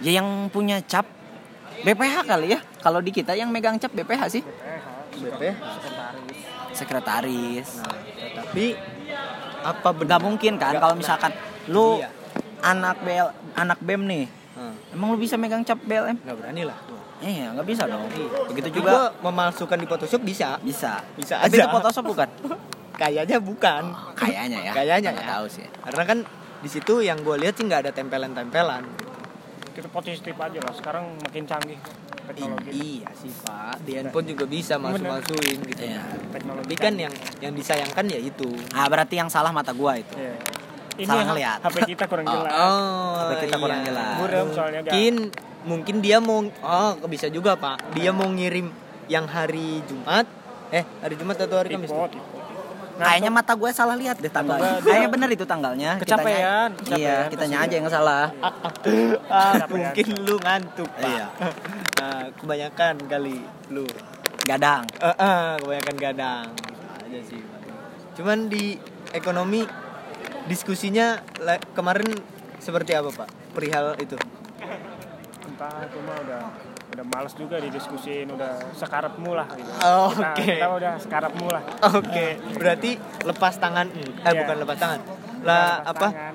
Ya 0.00 0.16
yang 0.16 0.48
punya 0.48 0.80
cap 0.80 1.04
BPH 1.84 2.24
kali 2.24 2.56
ya. 2.56 2.60
Kalau 2.80 3.04
di 3.04 3.12
kita 3.12 3.36
yang 3.36 3.52
megang 3.52 3.76
cap 3.76 3.92
BPH 3.92 4.22
sih. 4.32 4.42
BP 5.20 5.42
Sekretaris. 6.72 7.82
nah 7.82 7.92
tapi 8.40 8.72
apa 9.60 9.88
Nggak 9.92 9.98
benar 10.00 10.18
mungkin 10.24 10.52
kan 10.56 10.74
kalau 10.80 10.94
misalkan 10.96 11.32
lu 11.68 12.00
iya. 12.00 12.08
anak 12.64 12.96
BL 13.04 13.28
anak 13.56 13.78
BEM 13.84 14.02
nih. 14.08 14.24
Hmm. 14.56 14.74
Emang 14.92 15.14
lu 15.14 15.18
bisa 15.20 15.36
megang 15.40 15.62
cap 15.62 15.78
BLM? 15.84 16.16
nggak 16.20 16.36
berani 16.36 16.64
lah 16.66 16.78
Iya, 17.20 17.52
nggak 17.52 17.68
bisa 17.68 17.84
dong. 17.84 18.08
Begitu 18.48 18.68
Tapi 18.72 18.78
juga 18.80 18.90
gua 18.96 19.04
memalsukan 19.28 19.76
di 19.76 19.84
Photoshop 19.84 20.24
bisa 20.24 20.56
bisa. 20.64 21.04
Bisa 21.20 21.36
Tapi 21.44 21.60
aja. 21.60 21.64
itu 21.64 21.68
Photoshop 21.68 22.04
bukan? 22.08 22.28
kayaknya 23.00 23.38
bukan 23.40 23.82
Kayaknya 24.12 24.58
ya. 24.60 24.72
Kayaknya 24.76 25.10
ya. 25.16 25.24
tahu 25.24 25.46
sih. 25.48 25.64
karena 25.88 26.02
kan 26.04 26.18
di 26.60 26.68
situ 26.68 27.00
yang 27.00 27.24
gue 27.24 27.36
lihat 27.40 27.56
sih 27.56 27.64
nggak 27.64 27.88
ada 27.88 27.92
tempelan-tempelan 27.96 28.84
kita 29.70 29.88
positif 29.88 30.34
aja 30.34 30.58
lah 30.58 30.72
sekarang 30.72 31.04
makin 31.20 31.44
canggih 31.44 31.78
teknologi 32.24 32.70
iya 33.00 33.08
sih 33.12 33.32
pak 33.40 33.82
di 33.82 33.92
handphone 33.94 34.26
juga 34.28 34.44
bisa 34.44 34.74
masuk-masukin 34.76 35.58
gitu 35.64 35.82
Iya. 35.82 36.02
teknologi 36.30 36.66
tapi 36.66 36.76
kan 36.76 36.94
yang 36.96 37.14
yang 37.40 37.52
disayangkan 37.52 38.04
ya 38.06 38.18
itu 38.18 38.48
Ah, 38.70 38.86
berarti 38.86 39.14
yang 39.16 39.26
salah 39.26 39.50
mata 39.50 39.70
gua 39.70 39.96
itu. 39.96 40.14
Iya. 40.14 40.34
ini 40.96 41.08
Salah 41.08 41.24
ngeliat. 41.26 41.58
HP 41.60 41.76
kita 41.88 42.04
kurang 42.06 42.26
Oh, 42.26 42.34
jelas 42.36 42.52
oh 42.52 43.16
Tapi 43.24 43.34
kita 43.42 43.56
kurang 43.56 43.80
jelas. 43.82 44.14
Buram 44.16 44.46
soalnya 44.52 44.80
gak 44.80 44.92
mungkin 44.92 45.14
mungkin 45.60 45.96
dia 45.98 46.18
mau 46.18 46.40
oh 46.44 46.90
bisa 47.06 47.28
juga 47.28 47.52
pak 47.54 47.92
dia 47.92 48.10
mau 48.10 48.24
ngirim 48.26 48.68
yang 49.06 49.26
hari 49.26 49.84
Jumat 49.84 50.24
eh 50.70 50.84
hari 51.00 51.14
Jumat 51.14 51.36
atau 51.36 51.56
hari 51.58 51.74
Kamis 51.74 51.88
tipe 51.88 51.98
tuh? 51.98 52.08
tipe 52.10 52.39
Kayaknya 53.06 53.30
mata 53.30 53.52
gue 53.56 53.70
salah 53.70 53.96
lihat 53.96 54.16
deh 54.18 54.28
tanggalnya. 54.28 54.80
Kayaknya 54.82 55.08
bener 55.08 55.28
itu 55.32 55.44
tanggalnya. 55.44 55.90
Kecapean, 55.96 56.70
Kitanya- 56.76 56.98
Iya, 56.98 57.16
kitanya 57.32 57.58
aja 57.64 57.74
yang 57.80 57.88
salah. 57.88 58.24
ah, 59.32 59.54
ya? 59.56 59.64
mungkin 59.68 60.06
lu 60.26 60.36
ngantuk 60.36 60.90
pak 60.92 61.08
Iya. 61.08 61.26
nah, 62.00 62.24
kebanyakan 62.36 62.94
kali 63.06 63.36
lu 63.70 63.86
Gadang. 64.40 64.88
Eh, 64.98 65.16
eh, 65.20 65.48
kebanyakan 65.60 65.96
gadang 66.00 66.46
Bisa 66.56 66.88
aja 67.04 67.20
sih 67.22 67.40
Pak. 67.44 67.60
cuman 68.16 68.48
di 68.48 68.76
ekonomi 69.12 69.62
diskusinya 70.44 71.20
kemarin 71.72 72.08
seperti 72.58 72.92
apa 72.92 73.08
pak 73.14 73.28
perihal 73.52 73.94
itu 73.96 74.16
entah 75.46 75.84
itu 75.84 75.98
mah 76.02 76.16
udah 76.24 76.42
udah 76.90 77.04
males 77.06 77.32
juga 77.32 77.56
didiskusin 77.56 78.26
udah 78.28 78.74
sekarepmu 78.74 79.30
lah 79.32 79.46
gitu. 79.52 79.70
Oh, 79.80 80.10
oke. 80.10 80.42
kita 80.42 80.66
udah 80.68 80.92
sekarepmu 80.98 81.46
lah 81.46 81.62
oke 81.86 82.26
berarti 82.56 82.90
lepas 83.22 83.54
tangan 83.56 83.86
eh 83.88 84.10
Iya. 84.20 84.30
bukan 84.36 84.56
lepas 84.58 84.76
tangan 84.76 85.00
lah 85.40 85.80
apa 85.82 86.08
tangan. 86.08 86.34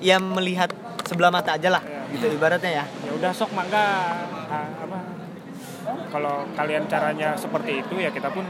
ya 0.00 0.16
melihat 0.16 0.70
sebelah 1.04 1.28
mata 1.28 1.54
aja 1.54 1.68
lah 1.70 1.82
Iya. 1.84 2.16
gitu 2.16 2.26
ibaratnya 2.32 2.70
ya 2.72 2.84
ya 3.04 3.10
udah 3.12 3.30
sok 3.30 3.52
mangga 3.52 3.84
apa 4.50 4.98
kalau 6.08 6.48
kalian 6.54 6.84
caranya 6.86 7.36
seperti 7.36 7.80
itu 7.80 7.94
ya 7.98 8.08
kita 8.08 8.28
pun 8.28 8.44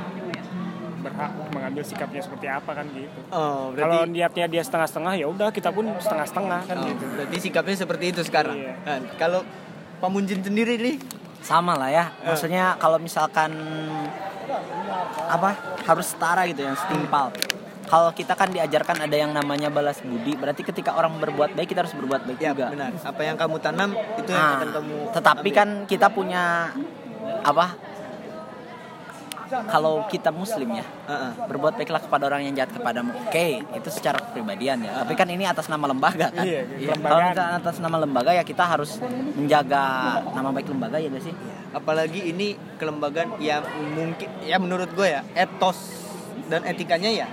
berhak 1.01 1.33
mengambil 1.51 1.81
sikapnya 1.81 2.21
seperti 2.21 2.45
apa 2.45 2.71
kan 2.71 2.85
gitu 2.93 3.21
oh 3.33 3.73
kalau 3.73 4.05
berarti 4.05 4.13
niatnya 4.13 4.47
dia 4.47 4.63
setengah-setengah 4.63 5.13
ya 5.17 5.27
udah 5.27 5.49
kita 5.49 5.73
pun 5.73 5.89
setengah-setengah 5.97 6.61
kan 6.63 6.77
oh, 6.77 6.87
gitu 6.87 7.05
berarti 7.11 7.37
sikapnya 7.41 7.75
seperti 7.75 8.05
itu 8.13 8.21
sekarang 8.23 8.55
Iya. 8.55 8.75
Kan, 8.85 9.01
kalau 9.17 9.41
Pak 9.97 10.09
Munjin 10.09 10.41
sendiri 10.41 10.77
nih 10.77 10.97
Sama 11.41 11.77
lah 11.77 11.91
ya. 11.91 12.05
Eh. 12.23 12.33
Maksudnya 12.33 12.77
kalau 12.77 13.01
misalkan 13.01 13.53
apa 15.31 15.51
harus 15.87 16.07
setara 16.11 16.45
gitu 16.51 16.65
yang 16.67 16.77
setimpal. 16.77 17.31
Kalau 17.91 18.15
kita 18.15 18.39
kan 18.39 18.55
diajarkan 18.55 19.03
ada 19.03 19.17
yang 19.19 19.35
namanya 19.35 19.67
balas 19.67 19.99
budi, 19.99 20.39
berarti 20.39 20.63
ketika 20.63 20.95
orang 20.95 21.19
berbuat 21.19 21.59
baik 21.59 21.75
kita 21.75 21.83
harus 21.83 21.95
berbuat 21.99 22.23
baik 22.23 22.39
ya 22.39 22.55
juga. 22.55 22.71
benar 22.71 22.95
apa 22.95 23.21
yang 23.27 23.35
kamu 23.35 23.57
tanam 23.59 23.91
itu 24.15 24.31
yang 24.31 24.47
Nah, 24.47 24.55
akan 24.63 24.69
kamu 24.79 24.95
tetapi 25.11 25.49
ambil. 25.51 25.59
kan 25.59 25.69
kita 25.91 26.07
punya 26.15 26.71
apa 27.43 27.67
kalau 29.51 30.07
kita 30.07 30.31
muslim 30.31 30.79
ya 30.79 30.87
Heeh. 31.07 31.33
berbuat 31.51 31.75
baiklah 31.77 32.01
kepada 32.01 32.31
orang 32.31 32.47
yang 32.47 32.55
jahat 32.55 32.71
kepadamu. 32.71 33.11
Oke 33.27 33.61
itu 33.67 33.89
secara 33.91 34.23
kepribadian 34.23 34.87
ya. 34.87 35.03
Tapi 35.03 35.13
kan 35.19 35.27
ini 35.27 35.45
atas 35.45 35.67
nama 35.67 35.91
lembaga 35.91 36.31
kan. 36.31 36.47
Iya, 36.47 36.63
Iya. 36.79 36.95
kelembagaan. 36.95 37.11
kalau 37.11 37.31
kita 37.35 37.45
atas 37.59 37.77
nama 37.83 37.97
lembaga 37.99 38.31
ya 38.31 38.43
kita 38.47 38.65
harus 38.65 38.97
menjaga 39.35 39.83
nama 40.31 40.49
baik 40.55 40.71
lembaga 40.71 40.97
ya 40.97 41.11
gak 41.11 41.25
sih 41.27 41.35
apalagi 41.71 42.35
ini 42.35 42.59
kelembagaan 42.79 43.39
yang 43.39 43.63
mungkin 43.95 44.27
ya 44.43 44.59
menurut 44.59 44.91
gue 44.91 45.07
ya 45.07 45.23
etos 45.39 45.79
dan 46.51 46.67
etikanya 46.67 47.11
ya 47.11 47.27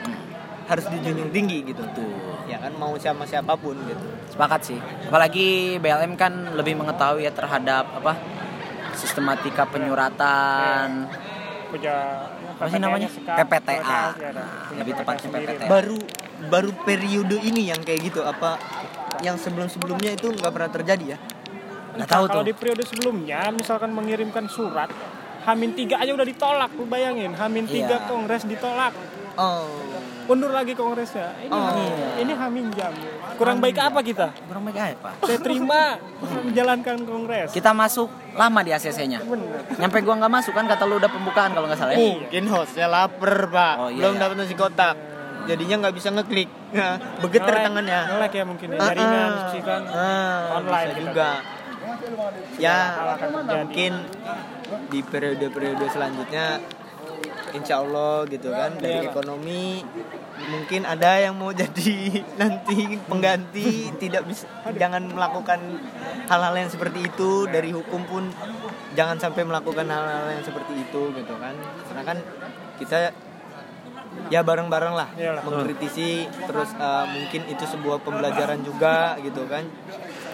harus 0.68 0.86
dijunjung 0.92 1.32
tinggi 1.32 1.64
gitu. 1.64 1.82
Tuh 1.96 2.46
ya 2.46 2.60
kan 2.60 2.76
mau 2.76 2.94
sama 3.00 3.24
siapa 3.24 3.56
pun 3.56 3.74
gitu. 3.88 4.06
Sepakat 4.30 4.62
sih. 4.68 4.80
Apalagi 5.08 5.80
BLM 5.80 6.14
kan 6.20 6.54
lebih 6.54 6.76
mengetahui 6.76 7.24
ya 7.24 7.32
terhadap 7.32 7.88
apa 7.98 8.14
sistematika 8.94 9.64
penyuratan 9.66 11.08
punya 11.68 11.96
apa 12.58 12.64
sih 12.68 12.80
namanya 12.80 13.08
PPTA 13.12 13.38
PPTA 13.38 14.02
ya. 14.16 14.30
Nah, 14.32 14.48
lebih 14.74 14.94
PPTA 14.94 15.00
tepatnya 15.04 15.22
sendiri. 15.24 15.54
PPTA 15.54 15.68
baru 15.68 16.00
baru 16.48 16.72
periode 16.86 17.38
ini 17.42 17.62
yang 17.68 17.82
kayak 17.82 18.00
gitu 18.04 18.22
apa 18.22 18.56
yang 19.20 19.36
sebelum 19.36 19.68
sebelumnya 19.68 20.14
itu 20.14 20.30
nggak 20.30 20.52
pernah 20.54 20.72
terjadi 20.72 21.06
ya 21.14 21.20
nggak 21.98 22.08
tahu 22.08 22.26
kalau 22.30 22.46
tuh 22.46 22.46
di 22.46 22.54
periode 22.54 22.84
sebelumnya 22.86 23.50
misalkan 23.50 23.90
mengirimkan 23.90 24.46
surat 24.46 24.90
Hamin 25.44 25.74
tiga 25.74 25.98
aja 25.98 26.14
udah 26.14 26.28
ditolak 26.28 26.70
lu 26.78 26.86
bayangin 26.86 27.34
Hamin 27.34 27.66
tiga 27.66 27.98
Iya. 27.98 28.06
kongres 28.06 28.46
ditolak 28.46 28.94
oh 29.34 29.66
mundur 30.28 30.52
lagi 30.52 30.74
kongresnya. 30.74 31.32
Ini 31.40 31.50
Oh. 31.50 31.72
ini 32.18 32.34
Hamin 32.34 32.68
jam. 32.72 32.92
Kurang 33.34 33.58
baik 33.58 33.78
apa 33.78 34.00
kita? 34.02 34.36
Kurang 34.44 34.64
baik 34.64 34.76
apa? 34.76 35.16
Saya 35.22 35.40
terima 35.40 35.96
menjalankan 36.20 36.98
kongres. 37.02 37.50
Kita 37.50 37.72
masuk 37.72 38.08
lama 38.34 38.60
di 38.62 38.70
ACC-nya 38.70 39.24
nyampe 39.74 39.98
gua 40.02 40.16
nggak 40.16 40.30
masuk 40.32 40.52
kan 40.52 40.66
kata 40.66 40.84
lu 40.84 40.98
udah 40.98 41.08
pembukaan 41.08 41.52
kalau 41.52 41.66
nggak 41.66 41.80
salah 41.80 41.94
ya? 41.94 42.00
Mungkin 42.00 42.44
hostnya 42.48 42.86
lapar 42.86 43.48
pak. 43.48 43.74
Oh, 43.78 43.88
iya, 43.88 43.98
belum 43.98 44.14
iya. 44.14 44.22
dapat 44.22 44.36
nasi 44.38 44.54
kotak. 44.54 44.96
Jadinya 45.48 45.76
nggak 45.80 45.96
bisa 45.96 46.10
ngeklik. 46.12 46.50
Nah, 46.70 46.96
begeter 47.24 47.48
Nge-lag- 47.48 47.66
tangannya. 47.66 48.00
nge-lag 48.06 48.34
ya 48.34 48.44
mungkin 48.44 48.68
ya 48.68 48.78
Ah, 48.78 48.86
jaringan 48.86 49.32
sih 49.48 49.62
kan 49.62 49.82
Ah, 49.88 50.40
online 50.58 50.86
bisa 50.86 50.92
kita. 50.92 51.06
juga. 51.08 51.30
Ya 52.58 52.78
mungkin 53.56 53.92
di 54.88 55.00
periode-periode 55.02 55.86
selanjutnya 55.88 56.60
insya 57.50 57.80
Allah 57.80 58.26
gitu 58.26 58.50
kan 58.50 58.76
dari 58.76 59.00
Iya, 59.00 59.10
ekonomi 59.10 59.82
mungkin 60.48 60.82
ada 60.84 61.18
yang 61.18 61.36
mau 61.36 61.52
jadi 61.62 61.94
nanti 62.36 63.00
pengganti 63.02 63.92
tidak 63.96 64.26
bisa 64.26 64.46
jangan 64.74 65.08
melakukan 65.08 65.60
hal-hal 66.26 66.56
yang 66.56 66.68
seperti 66.68 67.06
itu 67.06 67.46
dari 67.46 67.72
hukum 67.72 68.04
pun 68.04 68.24
jangan 68.94 69.16
sampai 69.18 69.44
melakukan 69.44 69.86
hal-hal 69.86 70.28
yang 70.30 70.44
seperti 70.44 70.74
itu 70.78 71.02
gitu 71.14 71.34
kan 71.38 71.56
karena 71.88 72.04
kan 72.04 72.18
kita 72.78 73.16
ya 74.28 74.42
bareng-bareng 74.42 74.94
lah 74.94 75.10
Iyalah. 75.14 75.44
mengkritisi 75.46 76.26
terus 76.44 76.74
eh, 76.74 77.06
mungkin 77.08 77.42
itu 77.48 77.64
sebuah 77.64 78.02
pembelajaran 78.02 78.60
juga 78.62 79.16
gitu 79.22 79.46
kan 79.46 79.64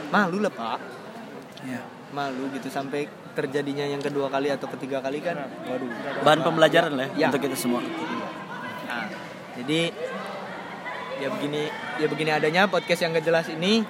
malu 0.10 0.40
lah 0.40 0.50
pak 0.50 0.80
Iya. 1.64 1.80
malu 2.12 2.52
gitu 2.52 2.68
sampai 2.68 3.08
terjadinya 3.34 3.84
yang 3.84 4.00
kedua 4.00 4.28
kali 4.28 4.48
atau 4.48 4.70
ketiga 4.70 4.98
kali 5.00 5.20
kan 5.20 5.36
waduh. 5.64 5.90
Bahan 6.22 6.40
pembelajaran 6.42 6.94
lah 6.94 7.08
Ya. 7.12 7.18
ya. 7.18 7.28
untuk 7.30 7.42
kita 7.42 7.56
semua. 7.56 7.82
Nah, 7.82 9.10
jadi 9.56 9.90
ya 11.16 11.28
begini 11.30 11.62
ya 11.96 12.08
begini 12.08 12.30
adanya 12.32 12.66
podcast 12.66 13.00
yang 13.00 13.12
gak 13.12 13.24
jelas 13.24 13.48
ini. 13.48 13.82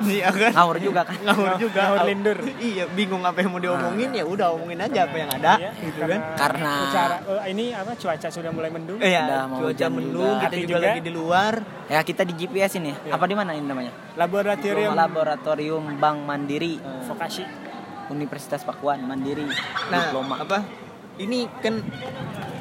Iya 0.00 0.32
kan? 0.32 0.52
Ngawur 0.56 0.76
juga 0.78 1.04
kan? 1.04 1.16
Ngawur 1.18 1.60
juga 1.60 1.92
Ngawur 1.92 2.08
lindur. 2.08 2.38
iya 2.56 2.88
bingung 2.88 3.20
apa 3.20 3.36
yang 3.38 3.52
mau 3.52 3.60
diomongin 3.60 4.08
ya 4.10 4.24
udah 4.24 4.48
omongin 4.50 4.80
aja 4.80 5.04
apa 5.04 5.12
yang 5.14 5.28
ada 5.30 5.52
Iya, 5.56 5.70
gitu 5.76 5.98
karena, 5.98 6.16
kan. 6.16 6.20
Karena- 6.40 6.80
ucara 6.82 7.16
eh, 7.20 7.42
ini 7.52 7.64
apa 7.70 7.92
cuaca 7.94 8.28
sudah 8.30 8.48
mulai 8.50 8.70
mendung. 8.70 8.96
Eh, 8.96 9.12
ya, 9.12 9.24
Udah 9.26 9.42
mau 9.44 9.58
cuaca 9.60 9.86
mendung 9.90 10.24
juga. 10.30 10.40
kita 10.42 10.56
juga, 10.56 10.72
juga. 10.72 10.86
lagi 10.86 11.00
di 11.00 11.12
luar. 11.12 11.54
Ya 11.86 12.00
kita 12.00 12.22
di 12.24 12.32
GPS 12.34 12.72
ini. 12.76 12.92
Apa 13.06 13.24
di 13.24 13.36
mana 13.36 13.52
ini 13.52 13.66
namanya? 13.66 13.92
Laboratorium. 14.16 14.92
Laboratorium 14.94 15.84
Bank 16.00 16.18
Mandiri. 16.24 16.80
Vokasi 17.04 17.44
Universitas 18.10 18.60
Pakuan 18.60 19.00
Mandiri 19.00 19.46
nah 19.88 20.10
diploma 20.10 20.42
apa 20.42 20.58
ini 21.16 21.46
kan 21.60 21.78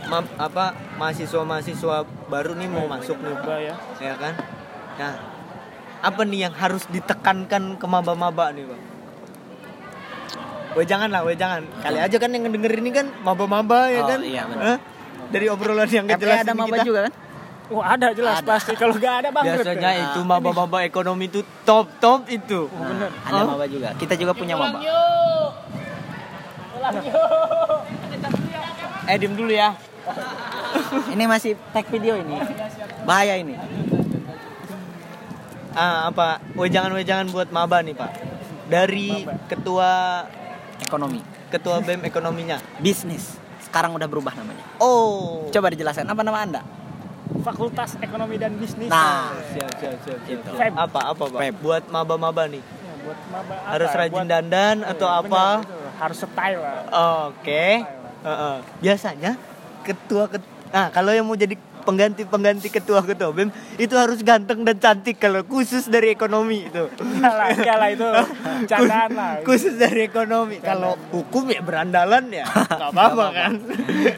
ma- 0.05 0.35
apa 0.37 0.65
mahasiswa-mahasiswa 0.95 1.95
baru 2.27 2.53
nih 2.53 2.67
mau 2.67 2.85
masuk 2.85 3.17
nih 3.17 3.35
ya 3.63 3.75
ya 3.99 4.13
kan 4.15 4.33
nah 4.95 5.13
apa 5.99 6.21
nih 6.23 6.39
yang 6.45 6.53
harus 6.53 6.87
ditekankan 6.87 7.75
ke 7.75 7.85
maba-maba 7.85 8.51
nih 8.51 8.63
bang 8.63 8.83
Weh 10.69 10.85
jangan 10.85 11.09
lah, 11.09 11.25
weh 11.25 11.33
jangan. 11.33 11.65
Kali 11.81 11.97
aja 11.97 12.13
kan 12.15 12.29
yang 12.29 12.45
ngedenger 12.45 12.77
ini 12.77 12.93
kan 12.93 13.09
maba-maba 13.19 13.89
ya 13.89 13.99
Oh, 13.99 14.07
kan? 14.07 14.19
iya, 14.21 14.45
benar. 14.45 14.63
Hah? 14.63 14.77
Dari 15.27 15.45
obrolan 15.49 15.89
yang 15.89 16.05
gak 16.05 16.17
FE 16.17 16.23
jelas 16.23 16.39
ada 16.39 16.53
maba 16.53 16.75
kita. 16.77 16.85
juga 16.85 16.99
kan 17.09 17.13
Oh 17.69 17.81
ada 17.81 18.07
jelas 18.11 18.41
Ada. 18.41 18.49
pasti 18.49 18.73
kalau 18.73 18.93
nggak 18.93 19.15
ada 19.15 19.29
bangkrut 19.29 19.61
Biasanya 19.61 19.89
kan? 19.89 20.05
itu 20.07 20.19
maba-maba 20.23 20.77
ekonomi 20.81 21.25
itu 21.25 21.41
top-top 21.63 22.25
itu. 22.27 22.65
Nah, 22.67 22.85
bener. 22.87 23.09
ada 23.23 23.41
maba 23.43 23.65
juga 23.65 23.89
kita 23.93 24.13
juga 24.13 24.33
punya 24.33 24.53
maba 24.53 24.77
Eh 29.05 29.15
diem 29.15 29.33
dulu 29.33 29.51
ya. 29.51 29.73
ini 31.09 31.23
masih 31.23 31.53
tag 31.69 31.85
video 31.85 32.17
ini 32.17 32.39
bahaya 33.03 33.35
ini 33.35 33.53
Ah 35.71 36.07
apa? 36.07 36.41
Weh 36.53 36.65
jangan 36.67 36.91
weh 36.91 37.03
jangan 37.03 37.29
buat 37.29 37.49
maba 37.49 37.79
nih 37.79 37.93
pak. 37.93 38.09
Dari 38.65 39.25
ketua 39.45 40.23
ekonomi 40.79 41.21
ketua 41.47 41.77
BEM 41.79 42.01
ekonominya. 42.03 42.57
bisnis 42.77 43.33
sekarang 43.59 43.91
udah 43.91 44.05
berubah 44.05 44.33
namanya 44.33 44.61
Oh. 44.77 45.49
coba 45.49 45.69
dijelaskan 45.69 46.05
apa 46.05 46.21
nama 46.21 46.39
anda 46.39 46.61
Fakultas 47.39 47.97
Ekonomi 47.99 48.37
dan 48.37 48.53
Bisnis 48.53 48.85
nah 48.87 49.33
Siap 49.47 49.73
siap 49.75 49.95
siap. 50.01 50.17
siap. 50.21 50.29
Itu. 50.29 50.49
Feb. 50.51 50.73
Apa 50.75 50.99
apa 51.09 51.23
pak? 51.27 51.39
Feb. 51.39 51.55
Buat 51.59 51.83
maba-maba 51.87 52.45
nih. 52.45 52.59
Ya, 52.59 52.93
buat 52.99 53.19
maba 53.29 53.53
apa? 53.55 53.69
Harus 53.69 53.91
rajin 53.91 54.13
Buat- 54.15 54.29
dandan 54.29 54.77
atau 54.83 55.07
Iya, 55.07 55.17
apa? 55.19 55.45
bener, 55.45 55.65
betul. 55.65 55.78
Harus 55.99 56.17
style 56.23 56.59
lah 56.63 56.79
Oke. 57.29 57.83
Heeh. 58.19 58.55
Biasanya 58.79 59.35
ketua 59.83 60.31
ket 60.31 60.43
Nah, 60.69 60.93
kalau 60.93 61.09
yang 61.09 61.25
mau 61.25 61.33
jadi 61.33 61.57
pengganti-pengganti 61.81 62.69
ketua-ketua 62.69 63.33
BEM 63.33 63.49
itu 63.81 63.95
harus 63.97 64.21
ganteng 64.21 64.61
dan 64.61 64.77
cantik 64.77 65.17
kalau 65.17 65.41
khusus 65.41 65.89
dari 65.89 66.13
ekonomi 66.13 66.69
itu. 66.69 66.85
enggak 67.01 67.77
lah 67.81 67.89
itu 67.89 68.05
candaan 68.69 69.11
lah 69.17 69.41
Khusus 69.41 69.81
dari 69.81 70.05
ekonomi. 70.05 70.61
Kalau 70.61 70.93
hukum 71.09 71.49
ya 71.49 71.65
berandalan 71.65 72.29
ya 72.29 72.45
nggak 72.45 72.91
apa-apa 72.93 73.25
kan. 73.33 73.51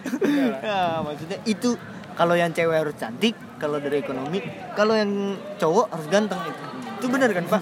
ya, 0.67 0.99
maksudnya 0.99 1.39
itu 1.47 1.79
kalau 2.19 2.35
yang 2.35 2.51
cewek 2.51 2.75
harus 2.75 2.95
cantik, 2.99 3.33
kalau 3.55 3.79
dari 3.79 4.03
ekonomi, 4.03 4.43
kalau 4.75 4.93
yang 4.93 5.39
cowok 5.55 5.95
harus 5.95 6.07
ganteng 6.11 6.43
itu. 6.43 6.61
Itu 6.99 7.05
benar 7.07 7.31
kan, 7.31 7.45
Pak? 7.47 7.61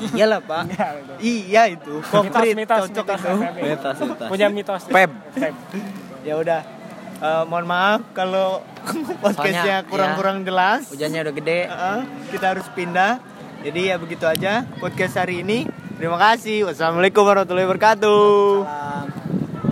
Iyalah, 0.00 0.40
Pak. 0.40 0.62
Iya, 0.72 0.88
itu. 0.98 1.12
Iya 1.20 1.62
itu, 1.76 1.94
konkret, 2.08 2.54
mitos, 2.56 2.88
cocok 2.88 3.06
mitos, 3.06 3.20
itu. 3.20 3.34
mitos. 3.60 3.96
Mitos, 4.00 4.28
punya 4.28 4.46
mitos. 4.48 4.82
Feb. 4.88 5.10
Ya 6.22 6.34
udah. 6.38 6.62
Eh, 7.22 7.44
mohon 7.46 7.70
maaf 7.70 8.02
kalau 8.18 8.66
podcastnya 9.22 9.86
kurang-kurang 9.86 10.42
jelas. 10.42 10.90
hujannya 10.90 11.22
udah 11.22 11.34
gede 11.38 11.58
Heeh, 11.70 12.00
kita 12.34 12.46
harus 12.50 12.66
pindah. 12.74 13.22
Jadi 13.62 13.94
ya 13.94 13.96
begitu 14.00 14.26
aja 14.26 14.66
podcast 14.82 15.22
hari 15.22 15.46
ini. 15.46 15.70
Terima 16.02 16.18
kasih. 16.18 16.66
Wassalamualaikum 16.66 17.22
warahmatullahi 17.22 17.66
wabarakatuh. 17.70 19.21